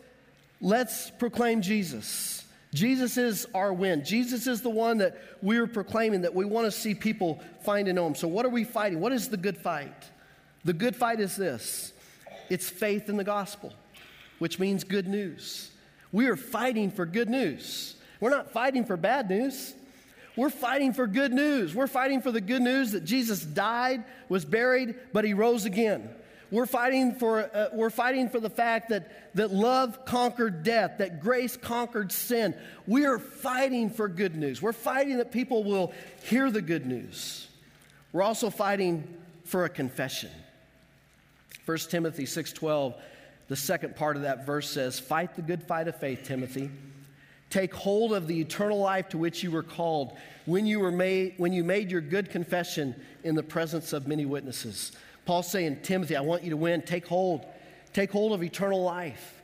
let's 0.61 1.11
proclaim 1.11 1.61
Jesus. 1.61 2.34
Jesus 2.75 3.17
is 3.17 3.47
our 3.55 3.73
win. 3.73 4.03
Jesus 4.03 4.47
is 4.47 4.61
the 4.61 4.69
one 4.69 4.97
that 4.97 5.17
we're 5.41 5.65
proclaiming 5.65 6.21
that 6.21 6.35
we 6.35 6.43
want 6.43 6.65
to 6.65 6.71
see 6.71 6.93
people 6.93 7.41
find 7.61 7.87
and 7.87 7.95
know 7.95 8.05
him. 8.05 8.15
So, 8.15 8.27
what 8.27 8.45
are 8.45 8.49
we 8.49 8.65
fighting? 8.65 8.99
What 8.99 9.13
is 9.13 9.29
the 9.29 9.37
good 9.37 9.57
fight? 9.57 9.93
The 10.65 10.73
good 10.73 10.95
fight 10.95 11.19
is 11.19 11.35
this 11.35 11.93
it's 12.49 12.69
faith 12.69 13.07
in 13.07 13.17
the 13.17 13.23
gospel, 13.23 13.73
which 14.39 14.59
means 14.59 14.83
good 14.83 15.07
news. 15.07 15.71
We 16.11 16.27
are 16.27 16.35
fighting 16.35 16.91
for 16.91 17.05
good 17.05 17.29
news. 17.29 17.95
We're 18.19 18.29
not 18.29 18.51
fighting 18.51 18.85
for 18.85 18.97
bad 18.97 19.29
news. 19.29 19.73
We're 20.35 20.49
fighting 20.49 20.91
for 20.91 21.07
good 21.07 21.31
news. 21.31 21.73
We're 21.73 21.87
fighting 21.87 22.21
for 22.21 22.31
the 22.31 22.41
good 22.41 22.61
news 22.61 22.91
that 22.91 23.05
Jesus 23.05 23.43
died, 23.43 24.03
was 24.27 24.43
buried, 24.43 24.95
but 25.13 25.23
he 25.23 25.33
rose 25.33 25.63
again. 25.63 26.09
We're 26.51 26.65
fighting 26.65 27.15
for, 27.15 27.49
uh, 27.53 27.69
we're 27.73 27.89
fighting 27.89 28.29
for 28.29 28.39
the 28.39 28.49
fact 28.49 28.89
that, 28.89 29.35
that 29.35 29.51
love 29.51 30.05
conquered 30.05 30.63
death, 30.63 30.99
that 30.99 31.19
grace 31.19 31.57
conquered 31.57 32.11
sin. 32.11 32.55
We 32.87 33.05
are 33.05 33.19
fighting 33.19 33.89
for 33.89 34.07
good 34.07 34.35
news. 34.35 34.61
We're 34.61 34.73
fighting 34.73 35.17
that 35.17 35.31
people 35.31 35.63
will 35.63 35.91
hear 36.23 36.51
the 36.51 36.61
good 36.61 36.85
news. 36.85 37.47
We're 38.13 38.21
also 38.23 38.49
fighting 38.49 39.07
for 39.43 39.65
a 39.65 39.69
confession. 39.69 40.29
1 41.65 41.89
Timothy 41.89 42.25
6:12, 42.25 42.95
the 43.47 43.55
second 43.55 43.95
part 43.95 44.15
of 44.15 44.21
that 44.21 44.45
verse 44.45 44.69
says, 44.69 44.99
"Fight 44.99 45.35
the 45.35 45.41
good 45.41 45.63
fight 45.63 45.87
of 45.87 45.95
faith, 45.95 46.23
Timothy. 46.23 46.69
Take 47.49 47.73
hold 47.73 48.13
of 48.13 48.27
the 48.27 48.39
eternal 48.39 48.79
life 48.79 49.09
to 49.09 49.17
which 49.17 49.43
you 49.43 49.51
were 49.51 49.63
called 49.63 50.15
when 50.45 50.65
you 50.65 50.79
were 50.79 50.91
made 50.91 51.33
when 51.37 51.53
you 51.53 51.63
made 51.63 51.91
your 51.91 52.01
good 52.01 52.29
confession 52.29 52.95
in 53.23 53.35
the 53.35 53.43
presence 53.43 53.93
of 53.93 54.07
many 54.07 54.25
witnesses." 54.25 54.91
Paul's 55.25 55.49
saying, 55.49 55.79
Timothy, 55.81 56.15
I 56.15 56.21
want 56.21 56.43
you 56.43 56.51
to 56.51 56.57
win. 56.57 56.81
Take 56.81 57.07
hold. 57.07 57.45
Take 57.93 58.11
hold 58.11 58.33
of 58.33 58.43
eternal 58.43 58.83
life. 58.83 59.41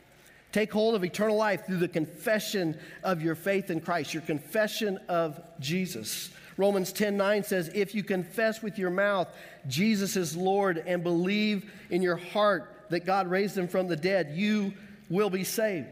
Take 0.52 0.72
hold 0.72 0.94
of 0.94 1.02
eternal 1.02 1.36
life 1.36 1.66
through 1.66 1.78
the 1.78 1.88
confession 1.88 2.78
of 3.02 3.22
your 3.22 3.34
faith 3.34 3.70
in 3.70 3.80
Christ, 3.80 4.12
your 4.12 4.22
confession 4.22 4.98
of 5.08 5.40
Jesus. 5.60 6.30
Romans 6.58 6.92
10 6.92 7.16
9 7.16 7.42
says, 7.42 7.70
If 7.74 7.94
you 7.94 8.02
confess 8.02 8.62
with 8.62 8.78
your 8.78 8.90
mouth 8.90 9.28
Jesus 9.66 10.16
is 10.16 10.36
Lord 10.36 10.82
and 10.86 11.02
believe 11.02 11.70
in 11.90 12.02
your 12.02 12.16
heart 12.16 12.84
that 12.90 13.06
God 13.06 13.28
raised 13.28 13.56
him 13.56 13.68
from 13.68 13.88
the 13.88 13.96
dead, 13.96 14.32
you 14.34 14.74
will 15.08 15.30
be 15.30 15.44
saved. 15.44 15.86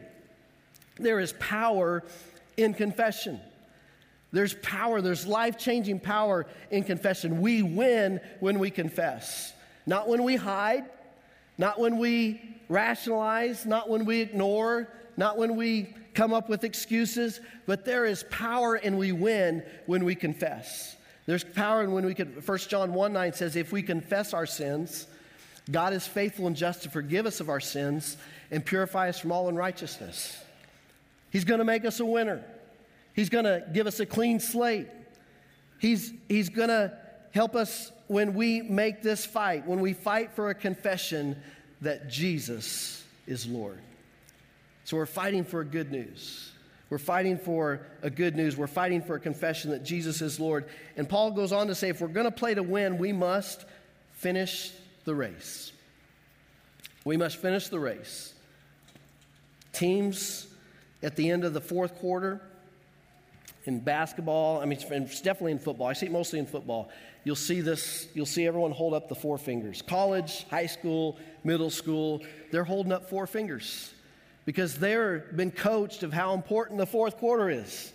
There 0.96 1.20
is 1.20 1.32
power 1.38 2.04
in 2.58 2.74
confession. 2.74 3.40
There's 4.32 4.54
power, 4.54 5.00
there's 5.00 5.26
life 5.26 5.58
changing 5.58 6.00
power 6.00 6.46
in 6.70 6.84
confession. 6.84 7.40
We 7.40 7.62
win 7.62 8.20
when 8.40 8.58
we 8.58 8.70
confess. 8.70 9.54
Not 9.90 10.06
when 10.06 10.22
we 10.22 10.36
hide, 10.36 10.84
not 11.58 11.80
when 11.80 11.98
we 11.98 12.40
rationalize, 12.68 13.66
not 13.66 13.90
when 13.90 14.04
we 14.04 14.20
ignore, 14.20 14.88
not 15.16 15.36
when 15.36 15.56
we 15.56 15.92
come 16.14 16.32
up 16.32 16.48
with 16.48 16.62
excuses, 16.62 17.40
but 17.66 17.84
there 17.84 18.06
is 18.06 18.24
power 18.30 18.76
and 18.76 18.96
we 18.96 19.10
win 19.10 19.64
when 19.86 20.04
we 20.04 20.14
confess. 20.14 20.94
There's 21.26 21.42
power 21.42 21.80
and 21.80 21.92
when 21.92 22.06
we 22.06 22.14
can 22.14 22.28
1 22.28 22.58
John 22.68 22.94
1 22.94 23.12
9 23.12 23.32
says, 23.32 23.56
if 23.56 23.72
we 23.72 23.82
confess 23.82 24.32
our 24.32 24.46
sins, 24.46 25.08
God 25.68 25.92
is 25.92 26.06
faithful 26.06 26.46
and 26.46 26.54
just 26.54 26.84
to 26.84 26.88
forgive 26.88 27.26
us 27.26 27.40
of 27.40 27.48
our 27.48 27.58
sins 27.58 28.16
and 28.52 28.64
purify 28.64 29.08
us 29.08 29.18
from 29.18 29.32
all 29.32 29.48
unrighteousness. 29.48 30.40
He's 31.30 31.44
going 31.44 31.58
to 31.58 31.64
make 31.64 31.84
us 31.84 31.98
a 31.98 32.06
winner. 32.06 32.44
He's 33.12 33.28
going 33.28 33.44
to 33.44 33.64
give 33.72 33.88
us 33.88 33.98
a 33.98 34.06
clean 34.06 34.38
slate. 34.38 34.86
He's, 35.80 36.12
he's 36.28 36.48
going 36.48 36.68
to 36.68 36.96
help 37.32 37.56
us 37.56 37.90
when 38.10 38.34
we 38.34 38.60
make 38.60 39.02
this 39.02 39.24
fight, 39.24 39.64
when 39.68 39.78
we 39.80 39.92
fight 39.92 40.32
for 40.32 40.50
a 40.50 40.54
confession 40.54 41.40
that 41.80 42.10
Jesus 42.10 43.04
is 43.28 43.46
Lord. 43.46 43.78
So 44.82 44.96
we're 44.96 45.06
fighting 45.06 45.44
for 45.44 45.62
good 45.62 45.92
news. 45.92 46.50
We're 46.88 46.98
fighting 46.98 47.38
for 47.38 47.86
a 48.02 48.10
good 48.10 48.34
news. 48.34 48.56
We're 48.56 48.66
fighting 48.66 49.00
for 49.00 49.14
a 49.14 49.20
confession 49.20 49.70
that 49.70 49.84
Jesus 49.84 50.22
is 50.22 50.40
Lord. 50.40 50.64
And 50.96 51.08
Paul 51.08 51.30
goes 51.30 51.52
on 51.52 51.68
to 51.68 51.74
say 51.76 51.88
if 51.88 52.00
we're 52.00 52.08
going 52.08 52.24
to 52.24 52.32
play 52.32 52.52
to 52.52 52.64
win, 52.64 52.98
we 52.98 53.12
must 53.12 53.64
finish 54.14 54.72
the 55.04 55.14
race. 55.14 55.70
We 57.04 57.16
must 57.16 57.36
finish 57.36 57.68
the 57.68 57.78
race. 57.78 58.34
Teams 59.72 60.48
at 61.00 61.14
the 61.14 61.30
end 61.30 61.44
of 61.44 61.54
the 61.54 61.60
fourth 61.60 61.94
quarter 62.00 62.40
in 63.66 63.78
basketball, 63.78 64.60
I 64.60 64.64
mean, 64.64 64.80
it's 64.80 65.20
definitely 65.20 65.52
in 65.52 65.60
football. 65.60 65.86
I 65.86 65.92
see 65.92 66.06
it 66.06 66.12
mostly 66.12 66.40
in 66.40 66.46
football 66.46 66.90
you'll 67.24 67.36
see 67.36 67.60
this, 67.60 68.08
you'll 68.14 68.26
see 68.26 68.46
everyone 68.46 68.70
hold 68.70 68.94
up 68.94 69.08
the 69.08 69.14
four 69.14 69.38
fingers. 69.38 69.82
College, 69.82 70.46
high 70.50 70.66
school, 70.66 71.18
middle 71.44 71.70
school, 71.70 72.22
they're 72.50 72.64
holding 72.64 72.92
up 72.92 73.08
four 73.08 73.26
fingers 73.26 73.92
because 74.44 74.76
they've 74.76 75.22
been 75.36 75.50
coached 75.50 76.02
of 76.02 76.12
how 76.12 76.34
important 76.34 76.78
the 76.78 76.86
fourth 76.86 77.16
quarter 77.18 77.50
is. 77.50 77.92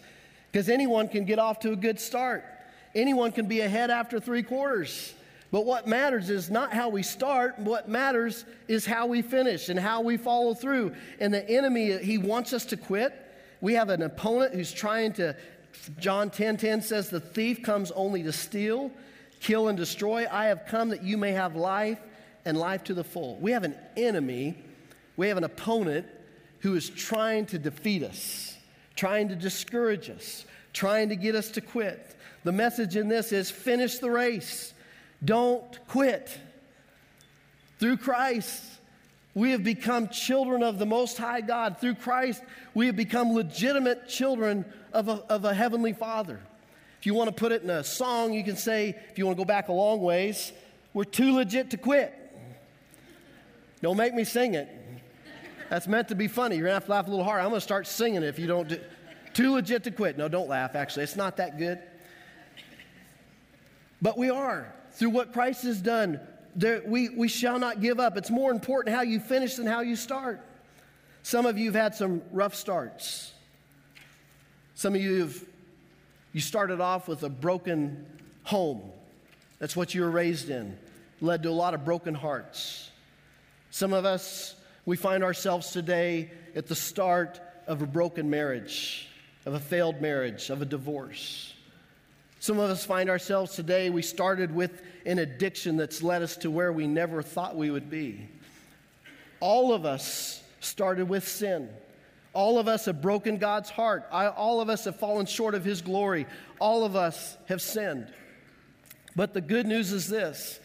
Because 0.52 0.70
anyone 0.70 1.10
can 1.10 1.26
get 1.26 1.38
off 1.38 1.60
to 1.60 1.74
a 1.74 1.76
good 1.76 2.00
start, 2.00 2.46
anyone 2.94 3.32
can 3.32 3.48
be 3.48 3.62
ahead 3.62 3.90
after 3.90 4.20
three 4.20 4.44
quarters. 4.44 5.14
But 5.52 5.66
what 5.66 5.88
matters 5.88 6.30
is 6.30 6.50
not 6.50 6.74
how 6.74 6.90
we 6.90 7.04
start, 7.04 7.60
what 7.60 7.88
matters 7.88 8.46
is 8.68 8.86
how 8.86 9.08
we 9.08 9.22
finish 9.22 9.70
and 9.70 9.80
how 9.80 10.02
we 10.02 10.18
follow 10.18 10.54
through. 10.54 10.94
And 11.20 11.34
the 11.34 11.48
enemy, 11.50 11.98
he 11.98 12.18
wants 12.18 12.52
us 12.52 12.66
to 12.68 12.78
quit. 12.78 13.14
We 13.62 13.74
have 13.74 13.90
an 13.90 14.02
opponent 14.02 14.54
who's 14.54 14.74
trying 14.74 15.14
to, 15.14 15.36
John 16.00 16.30
10 16.30 16.58
10 16.58 16.82
says, 16.82 17.10
the 17.10 17.20
thief 17.20 17.64
comes 17.64 17.92
only 17.92 18.24
to 18.24 18.32
steal, 18.32 18.92
kill, 19.46 19.68
and 19.68 19.78
destroy. 19.78 20.26
I 20.30 20.46
have 20.46 20.66
come 20.66 20.90
that 20.90 21.04
you 21.04 21.18
may 21.18 21.32
have 21.32 21.56
life 21.56 22.00
and 22.46 22.58
life 22.58 22.84
to 22.86 22.96
the 22.96 23.04
full. 23.04 23.38
We 23.38 23.52
have 23.52 23.64
an 23.64 23.76
enemy, 23.96 24.56
we 25.18 25.28
have 25.28 25.38
an 25.38 25.44
opponent 25.44 26.08
who 26.62 26.74
is 26.76 26.90
trying 26.90 27.46
to 27.48 27.60
defeat 27.60 28.02
us, 28.02 28.58
trying 28.96 29.30
to 29.30 29.36
discourage 29.36 30.10
us, 30.10 30.46
trying 30.74 31.10
to 31.10 31.16
get 31.16 31.36
us 31.36 31.52
to 31.52 31.62
quit. 31.62 32.16
The 32.44 32.52
message 32.52 32.96
in 32.96 33.08
this 33.08 33.32
is 33.32 33.52
finish 33.52 34.00
the 34.00 34.10
race, 34.10 34.74
don't 35.24 35.80
quit. 35.88 36.40
Through 37.78 37.98
Christ, 37.98 38.64
we 39.36 39.52
have 39.52 39.64
become 39.64 40.08
children 40.08 40.64
of 40.64 40.80
the 40.80 40.88
Most 40.88 41.20
High 41.20 41.42
God. 41.42 41.78
Through 41.80 41.96
Christ, 41.96 42.42
we 42.74 42.88
have 42.88 42.96
become 42.96 43.34
legitimate 43.34 44.08
children 44.08 44.66
of 44.92 45.08
a, 45.08 45.24
of 45.30 45.46
a 45.46 45.54
Heavenly 45.54 45.94
Father. 45.94 46.40
If 47.06 47.08
you 47.08 47.14
want 47.14 47.28
to 47.28 47.36
put 47.36 47.52
it 47.52 47.62
in 47.62 47.70
a 47.70 47.84
song, 47.84 48.34
you 48.34 48.44
can 48.44 48.58
say, 48.58 48.96
if 49.12 49.20
you 49.20 49.28
want 49.28 49.38
to 49.38 49.40
go 49.40 49.46
back 49.46 49.68
a 49.68 49.72
long 49.72 50.02
ways, 50.02 50.52
we're 50.92 51.04
too 51.04 51.36
legit 51.36 51.70
to 51.70 51.78
quit. 51.78 52.12
Don't 53.84 53.96
make 53.96 54.16
me 54.16 54.24
sing 54.24 54.56
it. 54.56 54.68
That's 55.70 55.88
meant 55.88 56.08
to 56.08 56.16
be 56.16 56.28
funny. 56.28 56.56
You're 56.56 56.64
going 56.64 56.72
to 56.72 56.78
have 56.78 56.86
to 56.86 56.92
laugh 56.92 57.06
a 57.06 57.12
little 57.12 57.24
hard. 57.24 57.42
I'm 57.42 57.50
going 57.50 57.58
to 57.58 57.62
start 57.62 57.86
singing 57.86 58.24
it 58.24 58.24
if 58.24 58.40
you 58.40 58.48
don't 58.48 58.68
do. 58.68 58.80
Too 59.36 59.54
legit 59.54 59.84
to 59.84 59.92
quit. 59.92 60.18
No, 60.18 60.28
don't 60.28 60.50
laugh, 60.50 60.74
actually. 60.74 61.04
It's 61.04 61.16
not 61.16 61.38
that 61.38 61.60
good. 61.60 61.78
But 64.02 64.18
we 64.18 64.32
are. 64.32 64.74
Through 64.94 65.12
what 65.12 65.32
Christ 65.32 65.62
has 65.62 65.80
done, 65.80 66.20
there, 66.56 66.82
we, 66.88 67.10
we 67.10 67.28
shall 67.28 67.60
not 67.60 67.82
give 67.82 68.00
up. 68.00 68.18
It's 68.18 68.32
more 68.32 68.50
important 68.50 68.96
how 68.96 69.04
you 69.04 69.20
finish 69.20 69.58
than 69.58 69.68
how 69.68 69.82
you 69.82 69.96
start. 69.96 70.44
Some 71.22 71.46
of 71.46 71.60
you 71.60 71.66
have 71.68 71.76
had 71.76 71.94
some 71.94 72.24
rough 72.32 72.56
starts. 72.56 73.32
Some 74.74 74.96
of 74.96 75.02
you 75.02 75.20
have 75.20 75.40
you 76.36 76.42
started 76.42 76.82
off 76.82 77.08
with 77.08 77.24
a 77.24 77.30
broken 77.30 78.06
home. 78.44 78.82
That's 79.58 79.74
what 79.74 79.96
you 79.96 80.02
were 80.02 80.12
raised 80.12 80.50
in. 80.50 80.78
Led 81.22 81.44
to 81.44 81.50
a 81.50 81.52
lot 81.52 81.74
of 81.74 81.86
broken 81.86 82.14
hearts. 82.14 82.92
Some 83.72 83.94
of 83.94 84.04
us, 84.04 84.54
we 84.86 84.98
find 84.98 85.24
ourselves 85.24 85.72
today 85.72 86.30
at 86.54 86.68
the 86.68 86.76
start 86.76 87.40
of 87.68 87.82
a 87.82 87.88
broken 87.88 88.30
marriage, 88.30 89.08
of 89.46 89.54
a 89.54 89.62
failed 89.62 90.02
marriage, 90.02 90.50
of 90.50 90.62
a 90.62 90.66
divorce. 90.66 91.54
Some 92.42 92.60
of 92.60 92.70
us 92.70 92.84
find 92.84 93.10
ourselves 93.10 93.56
today, 93.56 93.90
we 93.90 94.02
started 94.02 94.54
with 94.54 94.82
an 95.06 95.20
addiction 95.20 95.78
that's 95.78 96.04
led 96.04 96.22
us 96.22 96.36
to 96.36 96.52
where 96.52 96.74
we 96.74 96.86
never 96.86 97.22
thought 97.22 97.56
we 97.56 97.72
would 97.72 97.90
be. 97.90 98.28
All 99.40 99.72
of 99.72 99.86
us 99.86 100.44
started 100.60 101.08
with 101.08 101.26
sin. 101.26 101.70
All 102.36 102.60
of 102.60 102.68
us 102.68 102.86
have 102.86 103.02
broken 103.02 103.38
God's 103.38 103.70
heart. 103.70 104.06
I, 104.12 104.28
all 104.28 104.62
of 104.62 104.70
us 104.70 104.86
have 104.86 104.98
fallen 104.98 105.26
short 105.26 105.56
of 105.56 105.64
His 105.66 105.82
glory. 105.82 106.28
All 106.60 106.84
of 106.84 106.96
us 106.96 107.38
have 107.48 107.62
sinned. 107.62 108.14
But 109.16 109.34
the 109.34 109.42
good 109.42 109.66
news 109.66 109.92
is 109.92 110.08
this 110.08 110.60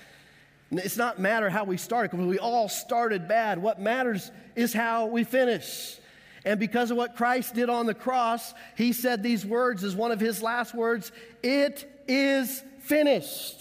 it's 0.73 0.97
not 0.97 1.19
matter 1.19 1.49
how 1.49 1.65
we 1.65 1.77
started 1.77 2.11
because 2.11 2.27
we 2.27 2.39
all 2.39 2.69
started 2.69 3.27
bad. 3.27 3.61
What 3.61 3.81
matters 3.81 4.31
is 4.55 4.73
how 4.73 5.07
we 5.07 5.25
finish. 5.25 5.97
And 6.45 6.59
because 6.59 6.91
of 6.91 6.97
what 6.97 7.17
Christ 7.17 7.55
did 7.55 7.69
on 7.69 7.87
the 7.87 7.95
cross, 7.95 8.55
he 8.77 8.93
said 8.93 9.23
these 9.23 9.45
words 9.45 9.85
as 9.85 9.95
one 9.95 10.11
of 10.11 10.21
his 10.21 10.43
last 10.43 10.75
words 10.75 11.13
It 11.43 12.05
is 12.09 12.63
finished. 12.81 13.59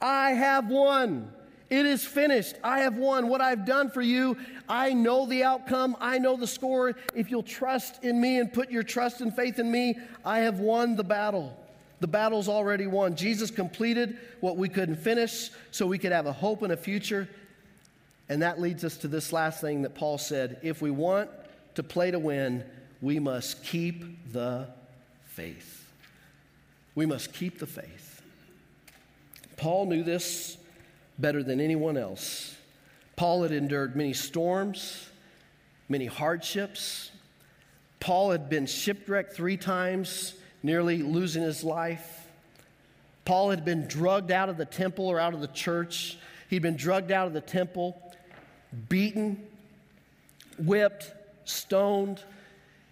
I 0.00 0.30
have 0.32 0.68
won. 0.68 1.32
It 1.70 1.86
is 1.86 2.04
finished. 2.04 2.56
I 2.64 2.80
have 2.80 2.96
won. 2.96 3.28
What 3.28 3.40
I've 3.40 3.64
done 3.64 3.90
for 3.90 4.02
you, 4.02 4.36
I 4.68 4.92
know 4.92 5.24
the 5.24 5.44
outcome. 5.44 5.96
I 6.00 6.18
know 6.18 6.36
the 6.36 6.46
score. 6.46 6.96
If 7.14 7.30
you'll 7.30 7.44
trust 7.44 8.02
in 8.02 8.20
me 8.20 8.40
and 8.40 8.52
put 8.52 8.72
your 8.72 8.82
trust 8.82 9.20
and 9.20 9.34
faith 9.34 9.60
in 9.60 9.70
me, 9.70 9.96
I 10.24 10.40
have 10.40 10.58
won 10.58 10.96
the 10.96 11.04
battle. 11.04 11.56
The 12.00 12.08
battle's 12.08 12.48
already 12.48 12.88
won. 12.88 13.14
Jesus 13.14 13.52
completed 13.52 14.18
what 14.40 14.56
we 14.56 14.68
couldn't 14.68 14.96
finish 14.96 15.50
so 15.70 15.86
we 15.86 15.98
could 15.98 16.12
have 16.12 16.26
a 16.26 16.32
hope 16.32 16.62
and 16.62 16.72
a 16.72 16.76
future. 16.76 17.28
And 18.28 18.42
that 18.42 18.60
leads 18.60 18.84
us 18.84 18.96
to 18.98 19.08
this 19.08 19.32
last 19.32 19.60
thing 19.60 19.82
that 19.82 19.94
Paul 19.94 20.18
said 20.18 20.58
if 20.62 20.82
we 20.82 20.90
want 20.90 21.30
to 21.76 21.84
play 21.84 22.10
to 22.10 22.18
win, 22.18 22.64
we 23.00 23.20
must 23.20 23.62
keep 23.62 24.32
the 24.32 24.66
faith. 25.26 25.88
We 26.96 27.06
must 27.06 27.32
keep 27.32 27.60
the 27.60 27.66
faith. 27.66 28.22
Paul 29.56 29.86
knew 29.86 30.02
this 30.02 30.56
better 31.20 31.42
than 31.42 31.60
anyone 31.60 31.96
else. 31.96 32.56
Paul 33.16 33.42
had 33.42 33.52
endured 33.52 33.96
many 33.96 34.12
storms, 34.12 35.10
many 35.88 36.06
hardships. 36.06 37.10
Paul 37.98 38.30
had 38.30 38.48
been 38.48 38.66
shipwrecked 38.66 39.34
three 39.34 39.56
times, 39.56 40.34
nearly 40.62 41.02
losing 41.02 41.42
his 41.42 41.62
life. 41.62 42.28
Paul 43.24 43.50
had 43.50 43.64
been 43.64 43.86
drugged 43.86 44.30
out 44.30 44.48
of 44.48 44.56
the 44.56 44.64
temple 44.64 45.06
or 45.06 45.20
out 45.20 45.34
of 45.34 45.40
the 45.40 45.48
church. 45.48 46.18
He'd 46.48 46.62
been 46.62 46.76
drugged 46.76 47.12
out 47.12 47.26
of 47.26 47.32
the 47.32 47.40
temple, 47.40 48.00
beaten, 48.88 49.46
whipped, 50.58 51.12
stoned, 51.44 52.22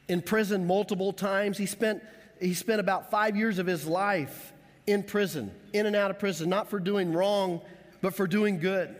in 0.09 0.23
prison 0.23 0.67
multiple 0.67 1.13
times. 1.13 1.59
He 1.59 1.67
spent, 1.67 2.03
he 2.41 2.55
spent 2.55 2.81
about 2.81 3.11
five 3.11 3.37
years 3.37 3.59
of 3.59 3.67
his 3.67 3.87
life 3.87 4.53
in 4.87 5.03
prison, 5.03 5.53
in 5.73 5.87
and 5.87 5.95
out 5.95 6.11
of 6.11 6.19
prison, 6.19 6.49
not 6.49 6.69
for 6.69 6.79
doing 6.79 7.13
wrong, 7.13 7.61
but 8.01 8.15
for 8.15 8.27
doing 8.27 8.59
good, 8.59 8.95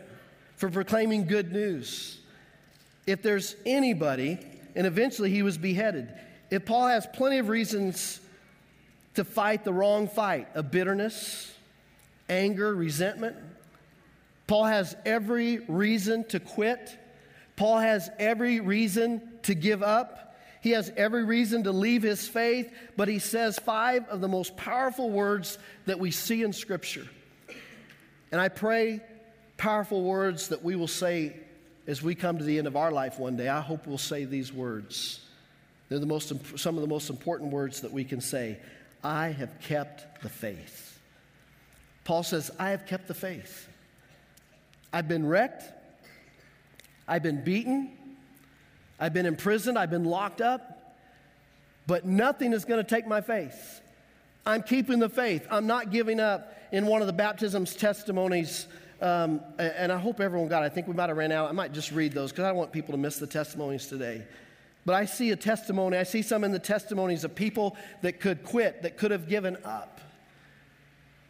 for 0.57 0.71
proclaiming 0.71 1.27
good 1.27 1.53
news. 1.53 2.19
If 3.07 3.23
there's 3.23 3.57
anybody, 3.65 4.39
and 4.75 4.87
eventually 4.87 5.31
he 5.31 5.43
was 5.43 5.57
beheaded, 5.57 6.13
if 6.51 6.65
Paul 6.65 6.89
has 6.89 7.07
plenty 7.15 7.39
of 7.39 7.49
reasons 7.49 8.21
to 9.15 9.25
fight 9.25 9.65
the 9.65 9.73
wrong 9.73 10.09
fight 10.09 10.49
of 10.55 10.71
bitterness, 10.71 11.53
anger, 12.29 12.75
resentment, 12.75 13.37
Paul 14.47 14.65
has 14.65 14.97
every 15.05 15.59
reason 15.59 16.25
to 16.29 16.41
quit. 16.41 16.97
Paul 17.57 17.79
has 17.79 18.09
every 18.19 18.61
reason 18.61 19.21
to 19.43 19.55
give 19.55 19.83
up. 19.83 20.37
He 20.61 20.71
has 20.71 20.91
every 20.97 21.25
reason 21.25 21.65
to 21.65 21.73
leave 21.73 22.03
his 22.03 22.27
faith, 22.27 22.73
but 22.97 23.09
he 23.09 23.19
says 23.19 23.59
five 23.59 24.09
of 24.09 24.21
the 24.21 24.29
most 24.29 24.57
powerful 24.57 25.11
words 25.11 25.59
that 25.87 25.99
we 25.99 26.11
see 26.11 26.43
in 26.43 26.53
Scripture. 26.53 27.07
And 28.31 28.41
I 28.41 28.49
pray 28.49 29.01
powerful 29.57 30.03
words 30.03 30.49
that 30.49 30.63
we 30.63 30.77
will 30.77 30.89
say 30.89 31.35
as 31.87 32.03
we 32.03 32.15
come 32.15 32.39
to 32.39 32.45
the 32.45 32.59
end 32.59 32.67
of 32.67 32.77
our 32.77 32.93
life 32.93 33.19
one 33.19 33.37
day. 33.37 33.49
I 33.49 33.61
hope 33.61 33.87
we'll 33.87 33.99
say 33.99 34.25
these 34.25 34.53
words. 34.53 35.21
They're 35.89 35.99
the 35.99 36.07
most, 36.07 36.33
some 36.59 36.77
of 36.77 36.83
the 36.83 36.89
most 36.89 37.09
important 37.09 37.51
words 37.51 37.81
that 37.81 37.93
we 37.93 38.05
can 38.05 38.21
say. 38.21 38.59
I 39.03 39.29
have 39.29 39.59
kept 39.61 40.23
the 40.23 40.29
faith. 40.29 41.01
Paul 42.05 42.23
says, 42.23 42.51
I 42.59 42.71
have 42.71 42.87
kept 42.87 43.09
the 43.09 43.15
faith. 43.15 43.69
I've 44.93 45.09
been 45.09 45.27
wrecked. 45.27 45.65
I've 47.07 47.23
been 47.23 47.43
beaten. 47.43 47.91
I've 49.01 49.15
been 49.15 49.27
imprisoned. 49.27 49.79
I've 49.79 49.91
been 49.91 50.05
locked 50.05 50.41
up. 50.41 50.97
But 51.87 52.05
nothing 52.05 52.53
is 52.53 52.67
going 52.67 52.85
to 52.85 52.89
take 52.89 53.07
my 53.07 53.23
faith. 53.23 53.81
I'm 54.49 54.63
keeping 54.63 54.99
the 54.99 55.11
faith. 55.11 55.47
I'm 55.51 55.67
not 55.67 55.91
giving 55.91 56.21
up 56.21 56.55
in 56.73 56.87
one 56.87 57.03
of 57.03 57.07
the 57.07 57.13
baptism's 57.13 57.77
testimonies, 57.77 58.67
um, 59.03 59.43
and 59.59 59.93
I 59.93 59.99
hope 59.99 60.21
everyone 60.21 60.49
got 60.49 60.63
it. 60.63 60.67
I 60.67 60.69
think 60.71 60.89
we 60.89 60.95
might 60.95 61.11
have 61.11 61.19
ran 61.19 61.33
out. 61.33 61.51
I 61.51 61.53
might 61.53 61.75
just 61.75 61.93
read 61.93 62.15
those 62.15 62.31
because 62.31 62.45
I 62.45 62.49
don't 62.49 62.57
want 62.57 62.73
people 62.73 62.93
to 62.93 62.99
miss 62.99 63.19
the 63.19 63.27
testimonies 63.27 63.89
today. 63.89 64.23
But 64.87 64.95
I 64.95 65.05
see 65.05 65.33
a 65.33 65.37
testimony, 65.37 65.99
I 65.99 66.05
see 66.05 66.23
some 66.23 66.45
in 66.45 66.53
the 66.53 66.59
testimonies 66.59 67.25
of 67.25 67.35
people 67.35 67.77
that 68.01 68.21
could 68.21 68.43
quit, 68.43 68.81
that 68.85 68.97
could 68.97 69.11
have 69.11 69.29
given 69.29 69.59
up. 69.67 70.01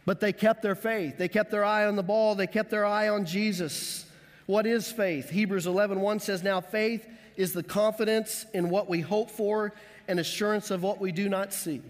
But 0.05 0.21
they 0.21 0.31
kept 0.31 0.61
their 0.61 0.75
faith. 0.75 1.17
They 1.17 1.27
kept 1.27 1.51
their 1.51 1.65
eye 1.65 1.87
on 1.87 1.97
the 1.97 2.03
ball. 2.03 2.35
They 2.35 2.47
kept 2.47 2.69
their 2.69 2.85
eye 2.85 3.09
on 3.09 3.25
Jesus. 3.25 4.05
What 4.45 4.65
is 4.65 4.89
faith? 4.89 5.29
Hebrews 5.29 5.67
11 5.67 5.99
1 5.99 6.21
says, 6.21 6.41
Now 6.41 6.61
faith 6.61 7.05
is 7.35 7.51
the 7.51 7.63
confidence 7.63 8.45
in 8.53 8.69
what 8.69 8.87
we 8.87 9.01
hope 9.01 9.29
for 9.29 9.73
and 10.07 10.21
assurance 10.21 10.71
of 10.71 10.83
what 10.83 11.01
we 11.01 11.11
do 11.11 11.27
not 11.27 11.51
see. 11.51 11.81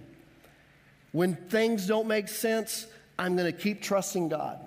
When 1.11 1.35
things 1.35 1.87
don't 1.87 2.07
make 2.07 2.27
sense, 2.27 2.85
I'm 3.17 3.35
going 3.35 3.51
to 3.51 3.57
keep 3.57 3.81
trusting 3.81 4.29
God. 4.29 4.59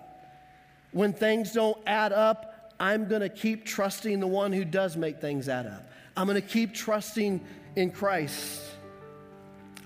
When 0.91 1.13
things 1.13 1.53
don't 1.53 1.79
add 1.87 2.13
up, 2.13 2.75
I'm 2.79 3.09
going 3.09 3.23
to 3.23 3.29
keep 3.29 3.65
trusting 3.65 4.21
the 4.21 4.27
one 4.27 4.53
who 4.53 4.65
does 4.65 4.97
make 4.97 5.21
things 5.21 5.49
add 5.49 5.67
up. 5.67 5.91
I'm 6.17 6.27
going 6.27 6.41
to 6.41 6.47
keep 6.47 6.75
trusting 6.75 7.41
in 7.77 7.91
Christ. 7.91 8.61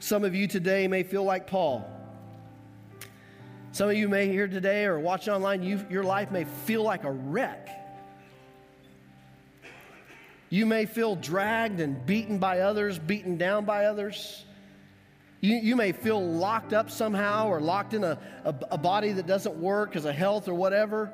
Some 0.01 0.25
of 0.25 0.35
you 0.35 0.49
today 0.49 0.89
may 0.89 1.03
feel 1.03 1.25
like 1.25 1.47
Paul. 1.47 1.89
Some 3.73 3.91
of 3.91 3.97
you 3.97 4.09
may 4.09 4.29
hear 4.29 4.49
today 4.49 4.87
or 4.87 4.99
watch 4.99 5.29
online, 5.29 5.63
you, 5.63 5.85
your 5.91 6.03
life 6.03 6.31
may 6.31 6.45
feel 6.45 6.83
like 6.83 7.05
a 7.05 7.11
wreck. 7.11 7.69
You 10.49 10.65
may 10.65 10.87
feel 10.87 11.17
dragged 11.17 11.81
and 11.81 12.07
beaten 12.07 12.39
by 12.39 12.61
others, 12.61 12.99
beaten 12.99 13.37
down 13.37 13.65
by 13.65 13.85
others. 13.85 14.45
You, 15.47 15.59
you 15.59 15.77
may 15.77 15.93
feel 15.93 16.21
locked 16.21 16.73
up 16.73 16.91
somehow 16.91 17.47
or 17.47 17.61
locked 17.61 17.95
in 17.95 18.03
a, 18.03 18.19
a, 18.45 18.55
a 18.73 18.79
body 18.79 19.13
that 19.13 19.29
doesn't 19.29 19.55
work 19.55 19.91
because 19.91 20.05
of 20.05 20.13
health 20.13 20.49
or 20.49 20.55
whatever. 20.55 21.13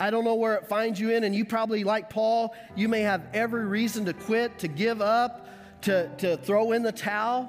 I 0.00 0.10
don't 0.10 0.24
know 0.24 0.34
where 0.34 0.56
it 0.56 0.66
finds 0.66 0.98
you 0.98 1.10
in, 1.10 1.22
and 1.22 1.32
you 1.32 1.44
probably, 1.44 1.84
like 1.84 2.10
Paul, 2.10 2.52
you 2.74 2.88
may 2.88 3.02
have 3.02 3.22
every 3.32 3.64
reason 3.64 4.06
to 4.06 4.12
quit, 4.12 4.58
to 4.58 4.66
give 4.66 5.00
up, 5.00 5.46
to, 5.82 6.10
to 6.18 6.36
throw 6.38 6.72
in 6.72 6.82
the 6.82 6.90
towel. 6.90 7.48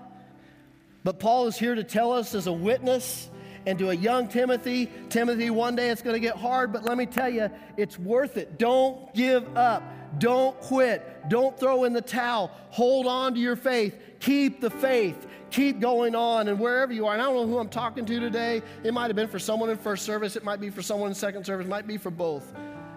But 1.04 1.20
Paul 1.20 1.48
is 1.48 1.58
here 1.58 1.74
to 1.74 1.84
tell 1.84 2.14
us 2.14 2.36
as 2.36 2.46
a 2.46 2.54
witness 2.54 3.32
and 3.66 3.80
to 3.80 3.90
a 3.90 3.96
young 3.96 4.28
Timothy 4.28 4.92
Timothy, 5.10 5.50
one 5.50 5.76
day 5.76 5.90
it's 5.90 6.04
going 6.04 6.14
to 6.14 6.20
get 6.20 6.36
hard, 6.36 6.72
but 6.72 6.84
let 6.84 6.98
me 7.00 7.08
tell 7.08 7.30
you, 7.30 7.50
it's 7.78 7.98
worth 7.98 8.38
it. 8.38 8.60
Don't 8.60 9.12
give 9.16 9.58
up. 9.58 9.82
Don't 10.18 10.60
quit. 10.60 11.30
Don't 11.30 11.58
throw 11.60 11.84
in 11.84 11.94
the 11.94 12.02
towel. 12.02 12.52
Hold 12.72 13.06
on 13.06 13.34
to 13.36 13.40
your 13.40 13.56
faith. 13.56 13.96
Keep 14.20 14.62
the 14.62 14.70
faith. 14.70 15.28
Keep 15.52 15.80
going 15.80 16.16
on. 16.16 16.48
And 16.48 16.60
wherever 16.60 16.92
you 16.92 17.06
are, 17.08 17.14
and 17.14 17.22
I 17.22 17.26
don't 17.26 17.36
know 17.36 17.48
who 17.48 17.60
I'm 17.60 17.70
talking 17.70 18.06
to 18.06 18.20
today, 18.20 18.62
it 18.84 18.94
might 18.94 19.08
have 19.08 19.16
been 19.16 19.28
for 19.28 19.40
someone 19.40 19.70
in 19.70 19.78
first 19.78 20.06
service, 20.06 20.36
it 20.36 20.44
might 20.44 20.60
be 20.60 20.70
for 20.70 20.82
someone 20.82 21.10
in 21.10 21.16
second 21.16 21.46
service, 21.46 21.66
it 21.66 21.70
might 21.70 21.88
be 21.88 21.98
for 21.98 22.12
both. 22.12 22.54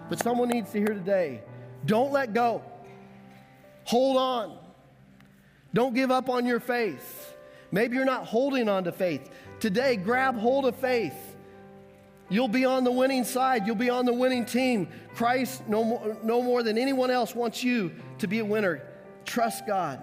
But 0.09 0.19
someone 0.19 0.49
needs 0.49 0.71
to 0.71 0.79
hear 0.79 0.93
today 0.93 1.41
don't 1.85 2.11
let 2.11 2.33
go. 2.33 2.61
Hold 3.85 4.17
on. 4.17 4.57
Don't 5.73 5.93
give 5.93 6.11
up 6.11 6.29
on 6.29 6.45
your 6.45 6.59
faith. 6.59 7.35
Maybe 7.71 7.95
you're 7.95 8.05
not 8.05 8.25
holding 8.25 8.69
on 8.69 8.83
to 8.85 8.91
faith. 8.91 9.29
Today, 9.59 9.95
grab 9.95 10.37
hold 10.37 10.65
of 10.65 10.75
faith. 10.75 11.32
You'll 12.33 12.47
be 12.47 12.65
on 12.65 12.83
the 12.83 12.91
winning 12.91 13.25
side. 13.25 13.67
You'll 13.67 13.75
be 13.75 13.91
on 13.91 14.07
the 14.07 14.13
winning 14.13 14.45
team. 14.45 14.87
Christ, 15.13 15.67
no 15.67 15.83
more, 15.83 16.17
no 16.23 16.41
more 16.41 16.63
than 16.63 16.79
anyone 16.79 17.11
else, 17.11 17.35
wants 17.35 17.63
you 17.63 17.91
to 18.17 18.25
be 18.25 18.39
a 18.39 18.45
winner. 18.45 18.81
Trust 19.23 19.67
God. 19.67 19.99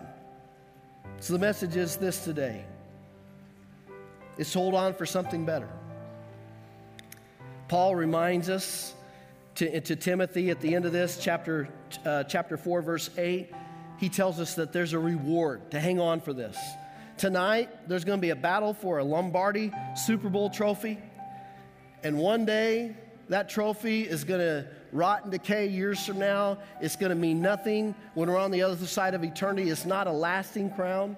So 1.18 1.32
the 1.32 1.40
message 1.40 1.74
is 1.74 1.96
this 1.96 2.22
today 2.22 2.64
is 4.38 4.54
hold 4.54 4.76
on 4.76 4.94
for 4.94 5.06
something 5.06 5.44
better. 5.44 5.68
Paul 7.66 7.96
reminds 7.96 8.48
us 8.48 8.94
to, 9.56 9.80
to 9.80 9.96
Timothy 9.96 10.50
at 10.50 10.60
the 10.60 10.76
end 10.76 10.84
of 10.84 10.92
this, 10.92 11.18
chapter, 11.20 11.68
uh, 12.04 12.22
chapter 12.22 12.56
4, 12.56 12.80
verse 12.80 13.10
8, 13.18 13.52
he 13.98 14.08
tells 14.08 14.38
us 14.38 14.54
that 14.54 14.72
there's 14.72 14.92
a 14.92 15.00
reward 15.00 15.72
to 15.72 15.80
hang 15.80 15.98
on 15.98 16.20
for 16.20 16.32
this. 16.32 16.56
Tonight, 17.18 17.88
there's 17.88 18.04
going 18.04 18.18
to 18.18 18.22
be 18.22 18.30
a 18.30 18.36
battle 18.36 18.72
for 18.72 18.98
a 18.98 19.04
Lombardi 19.04 19.72
Super 19.96 20.28
Bowl 20.28 20.48
trophy. 20.48 20.96
And 22.02 22.18
one 22.18 22.44
day, 22.44 22.96
that 23.28 23.48
trophy 23.48 24.02
is 24.02 24.24
going 24.24 24.40
to 24.40 24.66
rot 24.92 25.22
and 25.22 25.30
decay 25.30 25.68
years 25.68 26.04
from 26.04 26.18
now. 26.18 26.58
It's 26.80 26.96
going 26.96 27.10
to 27.10 27.16
mean 27.16 27.40
nothing 27.40 27.94
when 28.14 28.28
we're 28.28 28.38
on 28.38 28.50
the 28.50 28.62
other 28.62 28.86
side 28.86 29.14
of 29.14 29.22
eternity. 29.22 29.70
It's 29.70 29.86
not 29.86 30.08
a 30.08 30.12
lasting 30.12 30.70
crown. 30.70 31.16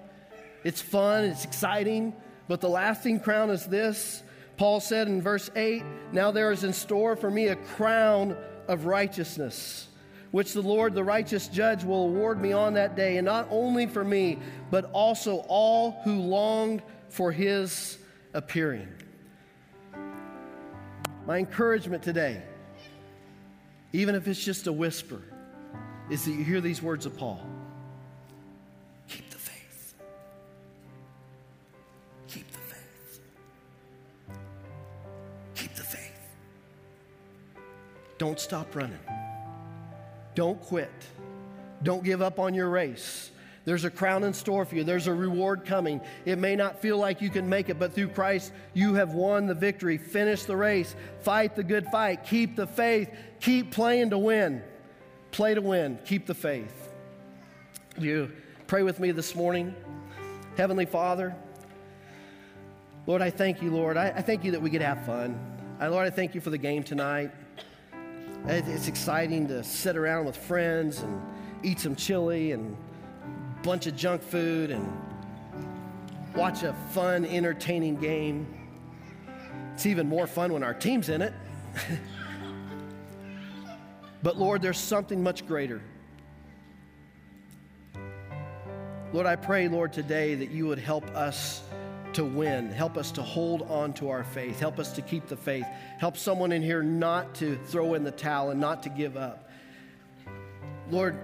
It's 0.63 0.81
fun, 0.81 1.25
it's 1.25 1.43
exciting, 1.43 2.13
but 2.47 2.61
the 2.61 2.69
lasting 2.69 3.19
crown 3.19 3.49
is 3.49 3.65
this. 3.65 4.23
Paul 4.57 4.79
said 4.79 5.07
in 5.07 5.21
verse 5.21 5.49
8, 5.55 5.83
Now 6.11 6.31
there 6.31 6.51
is 6.51 6.63
in 6.63 6.71
store 6.71 7.15
for 7.15 7.29
me 7.29 7.47
a 7.47 7.55
crown 7.55 8.37
of 8.67 8.85
righteousness, 8.85 9.87
which 10.31 10.53
the 10.53 10.61
Lord, 10.61 10.93
the 10.93 11.03
righteous 11.03 11.47
judge, 11.47 11.83
will 11.83 12.03
award 12.03 12.39
me 12.39 12.53
on 12.53 12.75
that 12.75 12.95
day, 12.95 13.17
and 13.17 13.25
not 13.25 13.47
only 13.49 13.87
for 13.87 14.03
me, 14.03 14.39
but 14.69 14.89
also 14.93 15.37
all 15.47 15.99
who 16.03 16.19
longed 16.19 16.83
for 17.09 17.31
his 17.31 17.97
appearing. 18.33 18.87
My 21.25 21.37
encouragement 21.37 22.03
today, 22.03 22.41
even 23.93 24.15
if 24.15 24.27
it's 24.27 24.43
just 24.43 24.67
a 24.67 24.73
whisper, 24.73 25.21
is 26.09 26.25
that 26.25 26.31
you 26.31 26.43
hear 26.43 26.59
these 26.59 26.81
words 26.81 27.05
of 27.05 27.15
Paul 27.17 27.45
keep 29.07 29.29
the 29.29 29.37
faith. 29.37 29.95
Keep 32.27 32.51
the 32.51 32.57
faith. 32.57 33.19
Keep 35.55 35.75
the 35.75 35.83
faith. 35.83 36.29
Don't 38.17 38.39
stop 38.39 38.75
running. 38.75 38.99
Don't 40.35 40.59
quit. 40.59 40.91
Don't 41.83 42.03
give 42.03 42.21
up 42.21 42.39
on 42.39 42.53
your 42.53 42.69
race. 42.69 43.29
There's 43.65 43.85
a 43.85 43.89
crown 43.89 44.23
in 44.23 44.33
store 44.33 44.65
for 44.65 44.75
you. 44.75 44.83
There's 44.83 45.07
a 45.07 45.13
reward 45.13 45.65
coming. 45.65 46.01
It 46.25 46.37
may 46.37 46.55
not 46.55 46.81
feel 46.81 46.97
like 46.97 47.21
you 47.21 47.29
can 47.29 47.47
make 47.47 47.69
it, 47.69 47.79
but 47.79 47.93
through 47.93 48.09
Christ, 48.09 48.51
you 48.73 48.95
have 48.95 49.13
won 49.13 49.45
the 49.45 49.53
victory. 49.53 49.97
Finish 49.97 50.43
the 50.43 50.57
race. 50.57 50.95
Fight 51.21 51.55
the 51.55 51.63
good 51.63 51.85
fight. 51.87 52.25
Keep 52.25 52.57
the 52.57 52.67
faith. 52.67 53.09
Keep 53.39 53.71
playing 53.71 54.09
to 54.09 54.17
win. 54.17 54.61
Play 55.31 55.53
to 55.53 55.61
win. 55.61 55.97
Keep 56.05 56.25
the 56.25 56.33
faith. 56.33 56.91
You 57.97 58.31
pray 58.67 58.83
with 58.83 58.99
me 58.99 59.11
this 59.11 59.33
morning. 59.33 59.73
Heavenly 60.57 60.85
Father, 60.85 61.35
Lord, 63.07 63.21
I 63.21 63.29
thank 63.29 63.61
you, 63.61 63.71
Lord. 63.71 63.97
I, 63.97 64.09
I 64.09 64.21
thank 64.21 64.43
you 64.43 64.51
that 64.51 64.61
we 64.61 64.69
to 64.69 64.85
have 64.85 65.05
fun. 65.05 65.39
I, 65.79 65.87
Lord, 65.87 66.05
I 66.05 66.09
thank 66.09 66.35
you 66.35 66.41
for 66.41 66.49
the 66.49 66.57
game 66.57 66.83
tonight. 66.83 67.31
It's 68.45 68.89
exciting 68.89 69.47
to 69.47 69.63
sit 69.63 69.95
around 69.95 70.25
with 70.25 70.35
friends 70.35 70.99
and 70.99 71.21
eat 71.63 71.79
some 71.79 71.95
chili 71.95 72.51
and 72.51 72.75
bunch 73.63 73.87
of 73.87 73.95
junk 73.95 74.21
food 74.21 74.71
and 74.71 74.85
watch 76.35 76.63
a 76.63 76.73
fun, 76.91 77.25
entertaining 77.25 77.95
game. 77.95 78.45
It's 79.73 79.85
even 79.85 80.07
more 80.07 80.27
fun 80.27 80.51
when 80.51 80.63
our 80.63 80.73
team's 80.73 81.07
in 81.07 81.21
it. 81.21 81.33
but 84.23 84.37
Lord, 84.37 84.61
there's 84.61 84.77
something 84.77 85.23
much 85.23 85.47
greater. 85.47 85.81
Lord, 89.13 89.25
I 89.25 89.37
pray, 89.37 89.69
Lord, 89.69 89.93
today 89.93 90.35
that 90.35 90.51
you 90.51 90.67
would 90.67 90.79
help 90.79 91.05
us 91.15 91.63
to 92.13 92.25
win. 92.25 92.69
Help 92.69 92.97
us 92.97 93.11
to 93.11 93.21
hold 93.21 93.61
on 93.63 93.93
to 93.93 94.09
our 94.09 94.25
faith. 94.25 94.59
Help 94.59 94.77
us 94.77 94.91
to 94.93 95.01
keep 95.01 95.27
the 95.27 95.37
faith. 95.37 95.65
Help 95.99 96.17
someone 96.17 96.51
in 96.51 96.61
here 96.61 96.83
not 96.83 97.33
to 97.35 97.57
throw 97.67 97.93
in 97.93 98.03
the 98.03 98.11
towel 98.11 98.49
and 98.49 98.59
not 98.59 98.83
to 98.83 98.89
give 98.89 99.15
up. 99.15 99.49
Lord, 100.91 101.17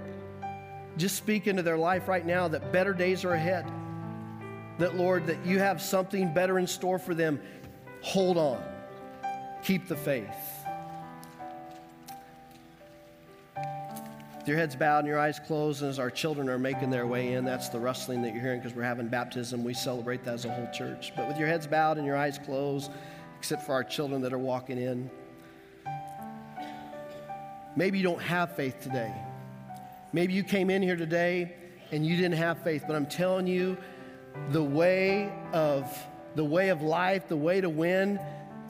just 1.00 1.16
speak 1.16 1.48
into 1.48 1.64
their 1.64 1.78
life 1.78 2.08
right 2.08 2.26
now 2.26 2.48
that 2.48 2.72
better 2.72 2.94
days 2.94 3.26
are 3.26 3.34
ahead. 3.34 3.66
That, 4.78 4.96
Lord, 4.96 5.28
that 5.28 5.46
you 5.46 5.60
have 5.60 5.82
something 5.82 6.34
better 6.34 6.60
in 6.60 6.68
store 6.68 7.00
for 7.00 7.16
them. 7.16 7.42
Hold 8.02 8.38
on. 8.38 8.64
Keep 9.64 9.88
the 9.88 9.96
faith. 9.96 10.28
your 14.50 14.58
heads 14.58 14.76
bowed 14.76 15.00
and 15.00 15.08
your 15.08 15.20
eyes 15.20 15.40
closed, 15.40 15.84
and 15.84 15.90
as 15.90 16.00
our 16.00 16.10
children 16.10 16.50
are 16.50 16.58
making 16.58 16.90
their 16.90 17.06
way 17.06 17.34
in, 17.34 17.46
that's 17.46 17.70
the 17.70 17.80
rustling 17.80 18.24
that 18.24 18.34
you're 18.34 18.42
hearing 18.42 18.60
because 18.60 18.76
we're 18.76 18.82
having 18.82 19.08
baptism. 19.08 19.64
We 19.64 19.76
celebrate 19.76 20.24
that 20.26 20.34
as 20.34 20.46
a 20.46 20.50
whole 20.50 20.68
church. 20.74 21.14
But 21.16 21.28
with 21.28 21.38
your 21.38 21.48
heads 21.48 21.68
bowed 21.68 21.98
and 21.98 22.06
your 22.06 22.18
eyes 22.18 22.40
closed, 22.40 22.92
except 23.38 23.64
for 23.64 23.74
our 23.74 23.84
children 23.84 24.22
that 24.24 24.34
are 24.34 24.40
walking 24.40 24.80
in, 24.80 25.10
maybe 27.76 28.00
you 28.00 28.04
don't 28.04 28.22
have 28.22 28.56
faith 28.56 28.82
today. 28.82 29.14
Maybe 30.12 30.34
you 30.34 30.43
came 30.43 30.69
in 30.69 30.82
here 30.82 30.95
today 30.95 31.56
and 31.91 32.06
you 32.06 32.15
didn't 32.15 32.38
have 32.38 32.63
faith, 32.63 32.84
but 32.88 32.95
I'm 32.95 33.06
telling 33.06 33.48
you, 33.48 33.78
the 34.52 34.63
way 34.63 35.32
of 35.54 35.91
the 36.36 36.43
way 36.45 36.69
of 36.69 36.82
life, 36.82 37.28
the 37.28 37.36
way 37.36 37.60
to 37.60 37.69
win 37.69 38.19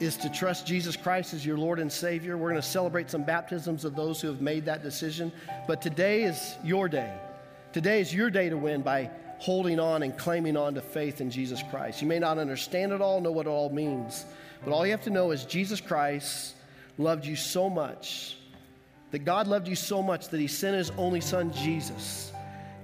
is 0.00 0.16
to 0.16 0.30
trust 0.30 0.66
Jesus 0.66 0.96
Christ 0.96 1.34
as 1.34 1.44
your 1.44 1.58
Lord 1.58 1.78
and 1.78 1.92
Savior. 1.92 2.36
We're 2.36 2.50
going 2.50 2.60
to 2.60 2.66
celebrate 2.66 3.10
some 3.10 3.22
baptisms 3.22 3.84
of 3.84 3.94
those 3.94 4.20
who 4.20 4.28
have 4.28 4.40
made 4.40 4.64
that 4.64 4.82
decision. 4.82 5.30
But 5.66 5.82
today 5.82 6.22
is 6.24 6.56
your 6.64 6.88
day. 6.88 7.12
Today 7.72 8.00
is 8.00 8.12
your 8.12 8.30
day 8.30 8.48
to 8.48 8.56
win 8.56 8.80
by 8.82 9.10
holding 9.38 9.78
on 9.78 10.02
and 10.02 10.16
claiming 10.16 10.56
on 10.56 10.74
to 10.74 10.80
faith 10.80 11.20
in 11.20 11.30
Jesus 11.30 11.62
Christ. 11.70 12.00
You 12.00 12.08
may 12.08 12.18
not 12.18 12.38
understand 12.38 12.92
it 12.92 13.00
all, 13.00 13.20
know 13.20 13.30
what 13.30 13.46
it 13.46 13.50
all 13.50 13.70
means, 13.70 14.24
but 14.64 14.72
all 14.72 14.84
you 14.84 14.92
have 14.92 15.02
to 15.02 15.10
know 15.10 15.30
is 15.30 15.44
Jesus 15.44 15.80
Christ 15.80 16.54
loved 16.98 17.24
you 17.24 17.36
so 17.36 17.70
much, 17.70 18.36
that 19.10 19.20
God 19.20 19.46
loved 19.48 19.68
you 19.68 19.76
so 19.76 20.02
much 20.02 20.28
that 20.28 20.40
He 20.40 20.46
sent 20.46 20.76
His 20.76 20.90
only 20.96 21.20
Son, 21.20 21.52
Jesus, 21.52 22.32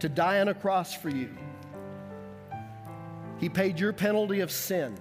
to 0.01 0.09
die 0.09 0.41
on 0.41 0.49
a 0.49 0.55
cross 0.55 0.95
for 0.95 1.09
you. 1.09 1.31
He 3.39 3.49
paid 3.49 3.79
your 3.79 3.93
penalty 3.93 4.41
of 4.41 4.51
sin. 4.51 4.97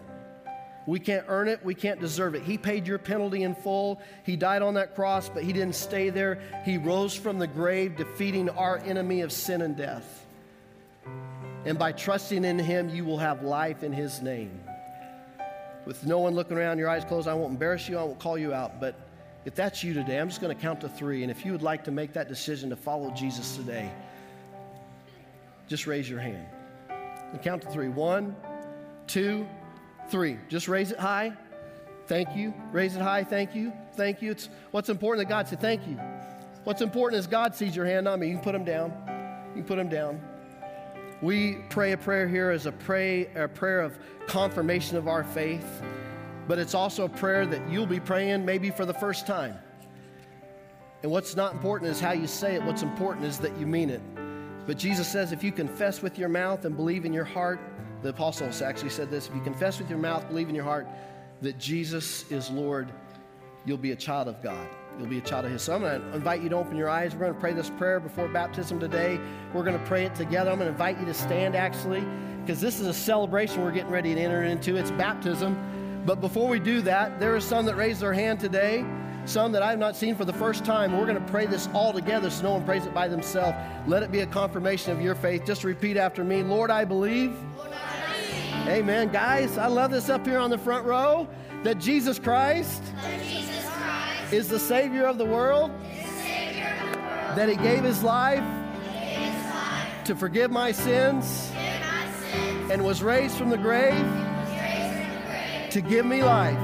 We 0.88 1.00
can't 1.00 1.26
earn 1.28 1.48
it. 1.48 1.66
We 1.66 1.74
can't 1.74 2.00
deserve 2.00 2.36
it. 2.36 2.44
He 2.44 2.58
paid 2.58 2.86
your 2.86 3.00
penalty 3.00 3.42
in 3.44 3.56
full. 3.56 4.00
He 4.24 4.36
died 4.36 4.62
on 4.62 4.76
that 4.76 4.94
cross, 4.94 5.30
but 5.30 5.44
He 5.44 5.52
didn't 5.52 5.76
stay 5.76 6.10
there. 6.10 6.40
He 6.64 6.78
rose 6.78 7.16
from 7.16 7.40
the 7.40 7.48
grave, 7.48 7.96
defeating 7.96 8.50
our 8.50 8.78
enemy 8.80 9.22
of 9.22 9.32
sin 9.32 9.62
and 9.62 9.76
death. 9.76 10.26
And 11.66 11.80
by 11.80 11.92
trusting 11.92 12.46
in 12.46 12.60
Him, 12.60 12.90
you 12.90 13.04
will 13.04 13.18
have 13.18 13.42
life 13.42 13.82
in 13.82 13.92
His 13.92 14.22
name. 14.22 14.62
With 15.86 16.06
no 16.06 16.20
one 16.20 16.36
looking 16.36 16.58
around, 16.58 16.78
your 16.78 16.90
eyes 16.90 17.04
closed, 17.06 17.28
I 17.28 17.34
won't 17.34 17.54
embarrass 17.54 17.90
you. 17.90 17.98
I 17.98 18.04
won't 18.04 18.20
call 18.20 18.38
you 18.38 18.54
out. 18.54 18.80
But 18.80 18.96
if 19.46 19.56
that's 19.56 19.84
you 19.84 19.94
today, 19.94 20.20
I'm 20.20 20.30
just 20.30 20.42
going 20.42 20.56
to 20.56 20.62
count 20.62 20.82
to 20.82 20.90
three. 20.90 21.22
And 21.22 21.32
if 21.32 21.46
you 21.46 21.52
would 21.52 21.62
like 21.62 21.84
to 21.86 21.92
make 21.92 22.14
that 22.14 22.28
decision 22.28 22.70
to 22.72 22.76
follow 22.76 23.12
Jesus 23.12 23.56
today, 23.56 23.92
just 25.68 25.88
raise 25.88 26.10
your 26.10 26.20
hand. 26.20 26.46
And 26.90 27.42
count 27.42 27.62
to 27.64 27.70
three. 27.70 27.90
One, 27.90 28.36
two, 29.08 29.48
Three, 30.10 30.38
just 30.50 30.68
raise 30.68 30.92
it 30.92 31.00
high. 31.00 31.34
Thank 32.08 32.36
you. 32.36 32.54
Raise 32.72 32.96
it 32.96 33.02
high. 33.02 33.24
Thank 33.24 33.56
you. 33.56 33.74
Thank 33.96 34.22
you. 34.22 34.32
It's 34.32 34.50
what's 34.72 34.90
important 34.90 35.28
that 35.28 35.34
God 35.34 35.48
said 35.48 35.60
thank 35.60 35.88
you. 35.88 36.00
What's 36.64 36.82
important 36.82 37.20
is 37.20 37.26
God 37.26 37.56
sees 37.56 37.76
your 37.76 37.86
hand 37.86 38.08
on 38.08 38.20
me. 38.20 38.28
You 38.28 38.36
can 38.36 38.44
put 38.44 38.52
them 38.52 38.64
down. 38.64 38.92
You 39.50 39.62
can 39.62 39.64
put 39.64 39.78
them 39.78 39.90
down. 39.90 40.22
We 41.22 41.56
pray 41.70 41.94
a 41.94 41.98
prayer 41.98 42.28
here 42.28 42.52
as 42.52 42.68
a 42.68 42.72
pray 42.72 43.28
a 43.34 43.48
prayer 43.48 43.82
of 43.82 43.98
confirmation 44.28 44.98
of 44.98 45.08
our 45.08 45.24
faith, 45.24 45.82
but 46.48 46.60
it's 46.60 46.74
also 46.74 47.06
a 47.06 47.10
prayer 47.10 47.46
that 47.46 47.70
you'll 47.70 47.86
be 47.86 48.00
praying 48.00 48.46
maybe 48.46 48.70
for 48.70 48.86
the 48.86 48.94
first 48.94 49.26
time. 49.26 49.58
And 51.04 51.12
what's 51.12 51.36
not 51.36 51.54
important 51.54 51.92
is 51.92 52.00
how 52.00 52.14
you 52.14 52.28
say 52.28 52.56
it. 52.56 52.64
What's 52.64 52.82
important 52.82 53.26
is 53.26 53.38
that 53.40 53.56
you 53.58 53.68
mean 53.68 53.90
it. 53.90 54.02
But 54.66 54.78
Jesus 54.78 55.08
says 55.08 55.32
if 55.32 55.44
you 55.44 55.52
confess 55.52 56.02
with 56.02 56.18
your 56.18 56.30
mouth 56.30 56.66
and 56.66 56.76
believe 56.76 57.06
in 57.06 57.14
your 57.14 57.26
heart 57.26 57.60
the 58.06 58.10
apostles 58.10 58.62
actually 58.62 58.90
said 58.90 59.10
this 59.10 59.28
if 59.28 59.36
you 59.36 59.42
confess 59.42 59.80
with 59.80 59.90
your 59.90 59.98
mouth, 59.98 60.28
believe 60.28 60.48
in 60.48 60.56
your 60.56 60.64
heart 60.64 60.88
that 61.42 61.58
Jesus 61.58 62.30
is 62.32 62.52
Lord, 62.52 62.92
you'll 63.66 63.78
be 63.78 63.92
a 63.92 63.96
child 63.96 64.28
of 64.28 64.42
God. 64.44 64.68
You'll 64.98 65.08
be 65.08 65.18
a 65.18 65.22
child 65.22 65.46
of 65.46 65.52
His. 65.52 65.64
So 65.64 65.74
I'm 65.74 65.82
going 65.82 66.00
to 66.00 66.14
invite 66.14 66.42
you 66.42 66.50
to 66.50 66.56
open 66.56 66.78
your 66.78 66.88
eyes. 66.88 67.14
We're 67.14 67.22
going 67.22 67.34
to 67.34 67.40
pray 67.40 67.54
this 67.54 67.70
prayer 67.72 68.00
before 68.00 68.28
baptism 68.28 68.80
today. 68.80 69.20
We're 69.54 69.64
going 69.64 69.78
to 69.78 69.86
pray 69.86 70.06
it 70.06 70.16
together. 70.16 70.52
I'm 70.52 70.58
going 70.58 70.68
to 70.68 70.72
invite 70.72 71.00
you 71.00 71.06
to 71.06 71.14
stand 71.14 71.56
actually, 71.56 72.06
because 72.42 72.62
this 72.62 72.80
is 72.80 72.88
a 72.88 72.94
celebration 72.94 73.64
we're 73.64 73.72
getting 73.72 73.92
ready 73.92 74.14
to 74.14 74.22
enter 74.22 74.44
into. 74.44 74.78
It's 74.78 74.92
baptism. 74.92 75.58
But 76.06 76.22
before 76.22 76.48
we 76.48 76.60
do 76.60 76.82
that, 76.82 77.20
there 77.20 77.36
are 77.36 77.42
some 77.42 77.66
that 77.66 77.76
raised 77.76 78.02
their 78.02 78.14
hand 78.14 78.40
today 78.40 78.86
some 79.26 79.52
that 79.52 79.64
I've 79.64 79.80
not 79.80 79.96
seen 79.96 80.16
for 80.16 80.26
the 80.26 80.34
first 80.34 80.64
time. 80.64 80.98
We're 80.98 81.06
going 81.06 81.24
to 81.24 81.32
pray 81.32 81.48
this 81.48 81.68
all 81.74 81.92
together 81.92 82.30
so 82.30 82.44
no 82.44 82.52
one 82.52 82.64
prays 82.64 82.86
it 82.86 82.94
by 82.94 83.08
themselves. 83.08 83.58
Let 83.88 84.04
it 84.04 84.12
be 84.12 84.20
a 84.20 84.28
confirmation 84.28 84.92
of 84.92 85.02
your 85.02 85.16
faith. 85.16 85.46
Just 85.46 85.64
repeat 85.64 85.98
after 85.98 86.24
me 86.24 86.44
Lord, 86.44 86.72
I 86.72 86.86
believe. 86.86 87.36
Lord, 87.58 87.72
Amen. 88.68 89.12
Guys, 89.12 89.58
I 89.58 89.68
love 89.68 89.92
this 89.92 90.10
up 90.10 90.26
here 90.26 90.40
on 90.40 90.50
the 90.50 90.58
front 90.58 90.86
row 90.86 91.28
that 91.64 91.78
Jesus 91.80 92.18
Christ, 92.18 92.82
that 93.02 93.22
Jesus 93.24 93.66
Christ 93.70 94.34
is 94.34 94.48
the 94.48 94.60
Savior 94.60 95.06
of 95.06 95.18
the 95.18 95.26
world, 95.26 95.72
of 95.72 95.78
the 95.82 97.00
world 97.00 97.38
that 97.38 97.48
He 97.50 97.56
gave 97.58 97.84
His 97.84 98.02
life, 98.04 98.44
gave 98.92 99.34
his 99.34 99.46
life 99.54 100.04
to 100.06 100.16
forgive 100.16 100.50
my 100.50 100.72
sins, 100.72 101.50
forgive 101.50 101.82
my 101.82 102.12
sins, 102.32 102.72
and 102.72 102.84
was 102.84 103.04
raised 103.04 103.38
from 103.38 103.50
the 103.50 103.58
grave 103.58 104.25
to 105.76 105.82
give 105.82 106.06
me 106.06 106.24
life. 106.24 106.58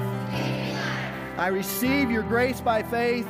I 1.37 1.47
receive 1.47 2.09
your 2.09 2.23
grace 2.23 2.61
by 2.61 2.81
faith. 2.81 3.27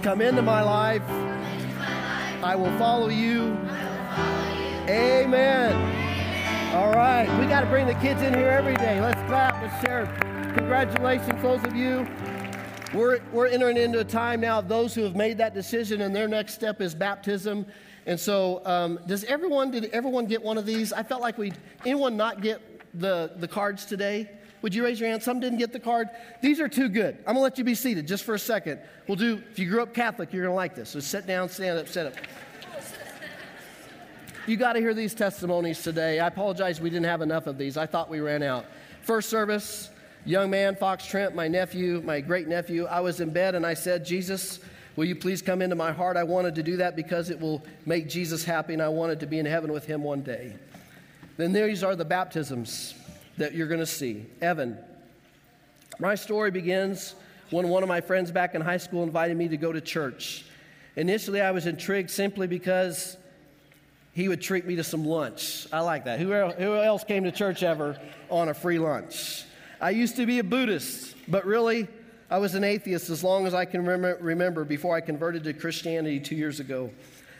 Come 0.00 0.20
into 0.20 0.42
my 0.42 0.62
life. 0.62 1.02
I 2.40 2.54
will 2.54 2.70
follow 2.78 3.08
you. 3.08 3.58
Amen. 4.88 5.74
All 6.72 6.92
right, 6.92 7.26
we 7.40 7.46
got 7.46 7.62
to 7.62 7.66
bring 7.66 7.88
the 7.88 7.94
kids 7.94 8.22
in 8.22 8.32
here 8.32 8.46
every 8.46 8.76
day. 8.76 9.00
Let's 9.00 9.20
clap, 9.22 9.60
let's 9.60 9.84
share. 9.84 10.06
Congratulations, 10.56 11.42
those 11.42 11.64
of 11.64 11.74
you. 11.74 12.06
We're, 12.94 13.18
we're 13.32 13.48
entering 13.48 13.76
into 13.76 13.98
a 13.98 14.04
time 14.04 14.40
now 14.40 14.60
of 14.60 14.68
those 14.68 14.94
who 14.94 15.02
have 15.02 15.16
made 15.16 15.36
that 15.38 15.52
decision, 15.52 16.02
and 16.02 16.14
their 16.14 16.28
next 16.28 16.54
step 16.54 16.80
is 16.80 16.94
baptism. 16.94 17.66
And 18.06 18.20
so, 18.20 18.62
um, 18.64 19.00
does 19.08 19.24
everyone 19.24 19.72
did 19.72 19.86
everyone 19.86 20.26
get 20.26 20.44
one 20.44 20.58
of 20.58 20.64
these? 20.64 20.92
I 20.92 21.02
felt 21.02 21.22
like 21.22 21.38
we 21.38 21.52
anyone 21.84 22.16
not 22.16 22.40
get 22.40 22.77
the 22.98 23.32
the 23.36 23.48
cards 23.48 23.84
today. 23.84 24.28
Would 24.62 24.74
you 24.74 24.84
raise 24.84 24.98
your 24.98 25.08
hand? 25.08 25.22
Some 25.22 25.38
didn't 25.40 25.58
get 25.58 25.72
the 25.72 25.80
card. 25.80 26.08
These 26.42 26.60
are 26.60 26.68
too 26.68 26.88
good. 26.88 27.16
I'm 27.18 27.34
going 27.34 27.36
to 27.36 27.40
let 27.42 27.58
you 27.58 27.64
be 27.64 27.76
seated 27.76 28.08
just 28.08 28.24
for 28.24 28.34
a 28.34 28.38
second. 28.38 28.80
We'll 29.06 29.16
do, 29.16 29.40
if 29.52 29.58
you 29.58 29.70
grew 29.70 29.82
up 29.82 29.94
Catholic, 29.94 30.32
you're 30.32 30.42
going 30.42 30.52
to 30.52 30.56
like 30.56 30.74
this. 30.74 30.90
So 30.90 31.00
sit 31.00 31.26
down, 31.28 31.48
stand 31.48 31.78
up, 31.78 31.86
sit 31.86 32.06
up. 32.06 32.14
You 34.48 34.56
got 34.56 34.72
to 34.72 34.80
hear 34.80 34.94
these 34.94 35.14
testimonies 35.14 35.82
today. 35.82 36.20
I 36.20 36.26
apologize 36.26 36.80
we 36.80 36.90
didn't 36.90 37.04
have 37.04 37.20
enough 37.20 37.46
of 37.46 37.58
these. 37.58 37.76
I 37.76 37.86
thought 37.86 38.08
we 38.08 38.20
ran 38.20 38.42
out. 38.42 38.64
First 39.02 39.28
service, 39.28 39.90
young 40.24 40.50
man, 40.50 40.74
Fox 40.74 41.06
Trent, 41.06 41.34
my 41.34 41.48
nephew, 41.48 42.02
my 42.04 42.20
great 42.20 42.48
nephew. 42.48 42.86
I 42.86 43.00
was 43.00 43.20
in 43.20 43.30
bed 43.30 43.54
and 43.54 43.66
I 43.66 43.74
said, 43.74 44.06
Jesus, 44.06 44.58
will 44.96 45.04
you 45.04 45.14
please 45.14 45.42
come 45.42 45.60
into 45.60 45.76
my 45.76 45.92
heart? 45.92 46.16
I 46.16 46.24
wanted 46.24 46.54
to 46.54 46.62
do 46.62 46.78
that 46.78 46.96
because 46.96 47.30
it 47.30 47.38
will 47.38 47.62
make 47.84 48.08
Jesus 48.08 48.42
happy 48.42 48.72
and 48.72 48.82
I 48.82 48.88
wanted 48.88 49.20
to 49.20 49.26
be 49.26 49.38
in 49.38 49.46
heaven 49.46 49.70
with 49.70 49.84
him 49.84 50.02
one 50.02 50.22
day. 50.22 50.56
Then 51.38 51.52
these 51.52 51.84
are 51.84 51.94
the 51.94 52.04
baptisms 52.04 52.94
that 53.38 53.54
you're 53.54 53.68
going 53.68 53.80
to 53.80 53.86
see. 53.86 54.26
Evan. 54.42 54.76
My 56.00 56.16
story 56.16 56.50
begins 56.50 57.14
when 57.50 57.68
one 57.68 57.84
of 57.84 57.88
my 57.88 58.00
friends 58.00 58.32
back 58.32 58.56
in 58.56 58.60
high 58.60 58.76
school 58.76 59.04
invited 59.04 59.36
me 59.36 59.48
to 59.48 59.56
go 59.56 59.72
to 59.72 59.80
church. 59.80 60.44
Initially, 60.96 61.40
I 61.40 61.52
was 61.52 61.66
intrigued 61.66 62.10
simply 62.10 62.48
because 62.48 63.16
he 64.12 64.28
would 64.28 64.42
treat 64.42 64.66
me 64.66 64.74
to 64.76 64.84
some 64.84 65.04
lunch. 65.04 65.68
I 65.72 65.78
like 65.80 66.04
that. 66.06 66.18
Who, 66.18 66.32
else 66.32 67.04
came 67.04 67.22
to 67.22 67.30
church 67.30 67.62
ever 67.62 67.96
on 68.30 68.48
a 68.48 68.54
free 68.54 68.80
lunch? 68.80 69.44
I 69.80 69.90
used 69.90 70.16
to 70.16 70.26
be 70.26 70.40
a 70.40 70.44
Buddhist, 70.44 71.14
but 71.28 71.46
really, 71.46 71.86
I 72.28 72.38
was 72.38 72.56
an 72.56 72.64
atheist 72.64 73.10
as 73.10 73.22
long 73.22 73.46
as 73.46 73.54
I 73.54 73.64
can 73.64 73.86
remember 73.86 74.64
before 74.64 74.96
I 74.96 75.00
converted 75.00 75.44
to 75.44 75.52
Christianity 75.52 76.18
two 76.18 76.34
years 76.34 76.58
ago. 76.58 76.90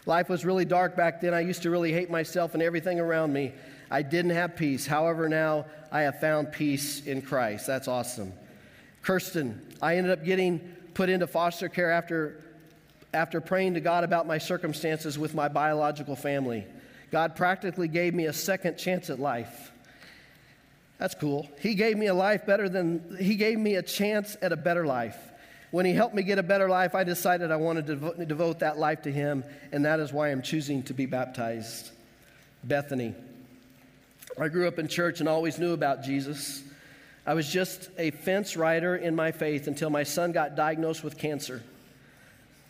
Life 0.07 0.29
was 0.29 0.45
really 0.45 0.65
dark 0.65 0.97
back 0.97 1.21
then. 1.21 1.35
I 1.35 1.41
used 1.41 1.63
to 1.63 1.71
really 1.71 1.93
hate 1.93 2.11
myself 2.11 2.55
and 2.55 2.63
everything 2.63 3.01
around 3.01 3.33
me. 3.33 3.53
I 3.91 4.03
didn't 4.03 4.33
have 4.33 4.57
peace. 4.57 4.87
However, 4.87 5.29
now 5.29 5.67
I 5.91 6.03
have 6.03 6.21
found 6.21 6.53
peace 6.53 7.05
in 7.07 7.23
Christ. 7.23 7.67
That's 7.67 7.89
awesome. 7.89 8.33
Kirsten, 9.03 9.61
I 9.81 9.97
ended 9.97 10.13
up 10.13 10.25
getting 10.25 10.61
put 10.95 11.09
into 11.09 11.27
foster 11.27 11.69
care 11.69 11.91
after 11.91 12.43
after 13.15 13.41
praying 13.41 13.75
to 13.75 13.81
God 13.81 14.05
about 14.05 14.27
my 14.27 14.39
circumstances 14.39 15.19
with 15.19 15.35
my 15.35 15.49
biological 15.49 16.17
family. 16.17 16.67
God 17.11 17.37
practically 17.37 17.89
gave 17.89 18.15
me 18.15 18.27
a 18.27 18.33
second 18.33 18.77
chance 18.77 19.09
at 19.09 19.19
life. 19.19 19.73
That's 20.99 21.15
cool. 21.15 21.49
He 21.61 21.75
gave 21.75 21.97
me 21.97 22.07
a 22.07 22.15
life 22.15 22.45
better 22.45 22.69
than, 22.69 23.17
He 23.19 23.37
gave 23.37 23.59
me 23.59 23.77
a 23.77 23.83
chance 23.83 24.37
at 24.43 24.53
a 24.53 24.57
better 24.57 24.85
life. 24.85 25.17
When 25.71 25.85
He 25.85 25.93
helped 25.93 26.15
me 26.15 26.23
get 26.23 26.39
a 26.39 26.43
better 26.43 26.69
life, 26.69 26.95
I 26.95 27.05
decided 27.05 27.51
I 27.51 27.57
wanted 27.57 27.87
to 27.87 27.95
devote, 27.95 28.29
devote 28.29 28.59
that 28.61 28.79
life 28.79 29.03
to 29.03 29.13
Him, 29.13 29.45
and 29.73 29.85
that 29.85 30.01
is 30.01 30.13
why 30.13 30.29
I'm 30.29 30.43
choosing 30.43 30.83
to 30.85 30.95
be 30.95 31.07
baptized. 31.07 31.91
Bethany. 32.65 33.15
I 34.41 34.49
grew 34.49 34.69
up 34.69 34.79
in 34.79 34.89
church 34.89 35.21
and 35.21 35.29
always 35.29 35.59
knew 35.59 35.73
about 35.73 36.03
Jesus. 36.03 36.63
I 37.27 37.35
was 37.35 37.51
just 37.51 37.91
a 37.99 38.11
fence 38.11 38.57
rider 38.57 38.97
in 38.97 39.15
my 39.15 39.33
faith 39.33 39.67
until 39.67 39.91
my 39.91 40.03
son 40.03 40.33
got 40.33 40.57
diagnosed 40.57 41.05
with 41.05 41.19
cancer. 41.19 41.63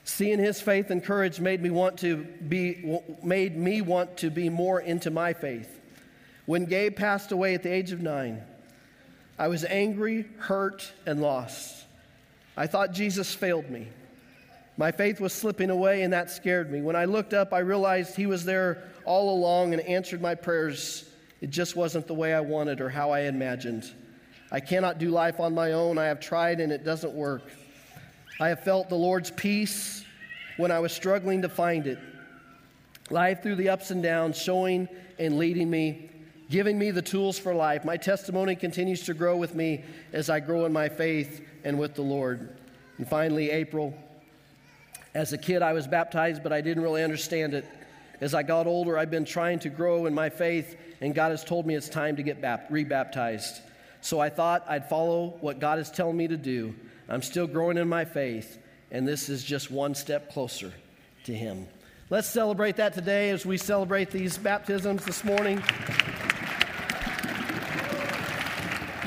Seeing 0.05 0.39
his 0.39 0.61
faith 0.61 0.91
and 0.91 1.05
courage 1.05 1.39
made 1.39 1.63
me 1.63 1.71
want 1.71 1.99
to 1.99 2.17
be 2.17 2.99
made 3.23 3.57
me 3.57 3.83
want 3.83 4.17
to 4.19 4.31
be 4.31 4.49
more 4.49 4.81
into 4.81 5.11
my 5.11 5.35
faith. 5.35 5.79
When 6.47 6.65
Gabe 6.65 6.97
passed 6.97 7.31
away 7.31 7.55
at 7.55 7.63
the 7.63 7.71
age 7.71 7.93
of 7.93 8.01
9, 8.01 8.43
I 9.39 9.49
was 9.49 9.65
angry, 9.65 10.25
hurt, 10.39 10.91
and 11.05 11.21
lost. 11.21 11.78
I 12.59 12.67
thought 12.67 12.91
Jesus 12.93 13.33
failed 13.33 13.71
me. 13.71 13.87
My 14.77 14.91
faith 14.91 15.21
was 15.21 15.33
slipping 15.33 15.71
away, 15.71 16.03
and 16.03 16.13
that 16.13 16.29
scared 16.29 16.73
me. 16.73 16.83
When 16.83 16.97
I 16.97 17.05
looked 17.05 17.33
up, 17.33 17.53
I 17.53 17.61
realized 17.61 18.17
He 18.17 18.27
was 18.27 18.45
there 18.45 18.83
all 19.05 19.33
along 19.33 19.75
and 19.75 19.83
answered 19.83 20.21
my 20.21 20.35
prayers. 20.35 21.09
It 21.41 21.51
just 21.51 21.77
wasn't 21.77 22.09
the 22.09 22.15
way 22.15 22.35
I 22.35 22.41
wanted 22.41 22.81
or 22.81 22.89
how 22.89 23.13
I 23.13 23.21
imagined. 23.23 23.89
I 24.51 24.59
cannot 24.59 24.99
do 24.99 25.11
life 25.11 25.39
on 25.39 25.55
my 25.55 25.71
own. 25.73 25.99
I 25.99 26.07
have 26.07 26.19
tried, 26.19 26.59
and 26.59 26.73
it 26.73 26.85
doesn't 26.85 27.13
work. 27.13 27.43
I 28.41 28.49
have 28.49 28.65
felt 28.65 28.89
the 28.89 28.97
Lord's 28.97 29.31
peace 29.31 30.05
when 30.57 30.73
I 30.73 30.81
was 30.81 30.93
struggling 30.93 31.43
to 31.43 31.49
find 31.49 31.87
it. 31.87 32.01
Life 33.09 33.41
through 33.41 33.57
the 33.57 33.69
ups 33.69 33.93
and 33.93 34.03
downs, 34.03 34.37
showing 34.37 34.89
and 35.21 35.39
leading 35.39 35.71
me, 35.71 36.11
giving 36.51 36.77
me 36.77 36.91
the 36.91 37.03
tools 37.03 37.39
for 37.39 37.55
life. 37.55 37.85
My 37.85 37.97
testimony 37.97 38.57
continues 38.57 39.05
to 39.05 39.15
grow 39.15 39.37
with 39.37 39.55
me 39.55 39.85
as 40.13 40.29
I 40.29 40.41
grow 40.41 40.65
in 40.67 40.73
my 40.73 40.89
faith 40.89 41.48
and 41.65 41.79
with 41.79 41.95
the 41.95 42.03
Lord. 42.03 42.57
And 42.99 43.09
finally, 43.09 43.51
April. 43.51 43.95
As 45.15 45.33
a 45.33 45.39
kid, 45.39 45.63
I 45.63 45.73
was 45.73 45.87
baptized, 45.87 46.43
but 46.43 46.53
I 46.53 46.61
didn't 46.61 46.83
really 46.83 47.03
understand 47.03 47.55
it. 47.55 47.65
As 48.21 48.35
I 48.35 48.43
got 48.43 48.67
older, 48.67 48.99
I've 48.99 49.11
been 49.11 49.25
trying 49.25 49.61
to 49.61 49.69
grow 49.69 50.07
in 50.07 50.15
my 50.15 50.29
faith, 50.29 50.77
and 51.01 51.15
God 51.15 51.31
has 51.31 51.45
told 51.45 51.67
me 51.67 51.75
it's 51.75 51.89
time 51.89 52.17
to 52.17 52.23
get 52.23 52.43
bapt- 52.43 52.71
rebaptized. 52.71 53.61
So 54.01 54.21
I 54.21 54.29
thought 54.29 54.65
I'd 54.69 54.89
follow 54.89 55.37
what 55.41 55.61
God 55.61 55.79
is 55.79 55.91
telling 55.91 56.17
me 56.17 56.29
to 56.29 56.37
do. 56.37 56.75
I'm 57.09 57.23
still 57.23 57.47
growing 57.47 57.79
in 57.79 57.89
my 57.89 58.05
faith, 58.05 58.59
and 58.91 59.07
this 59.07 59.29
is 59.29 59.45
just 59.45 59.71
one 59.71 59.95
step 59.95 60.33
closer 60.33 60.73
to 61.25 61.35
Him. 61.35 61.67
Let's 62.11 62.29
celebrate 62.29 62.77
that 62.77 62.95
today 62.95 63.31
as 63.31 63.45
we 63.45 63.57
celebrate 63.57 64.11
these 64.11 64.39
baptisms 64.39 65.05
this 65.05 65.25
morning. 65.25 65.63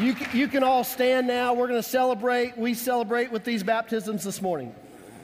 You, 0.01 0.15
you 0.33 0.47
can 0.47 0.63
all 0.63 0.83
stand 0.83 1.27
now. 1.27 1.53
We're 1.53 1.67
going 1.67 1.79
to 1.79 1.87
celebrate. 1.87 2.57
We 2.57 2.73
celebrate 2.73 3.31
with 3.31 3.43
these 3.43 3.61
baptisms 3.61 4.23
this 4.23 4.41
morning. 4.41 4.73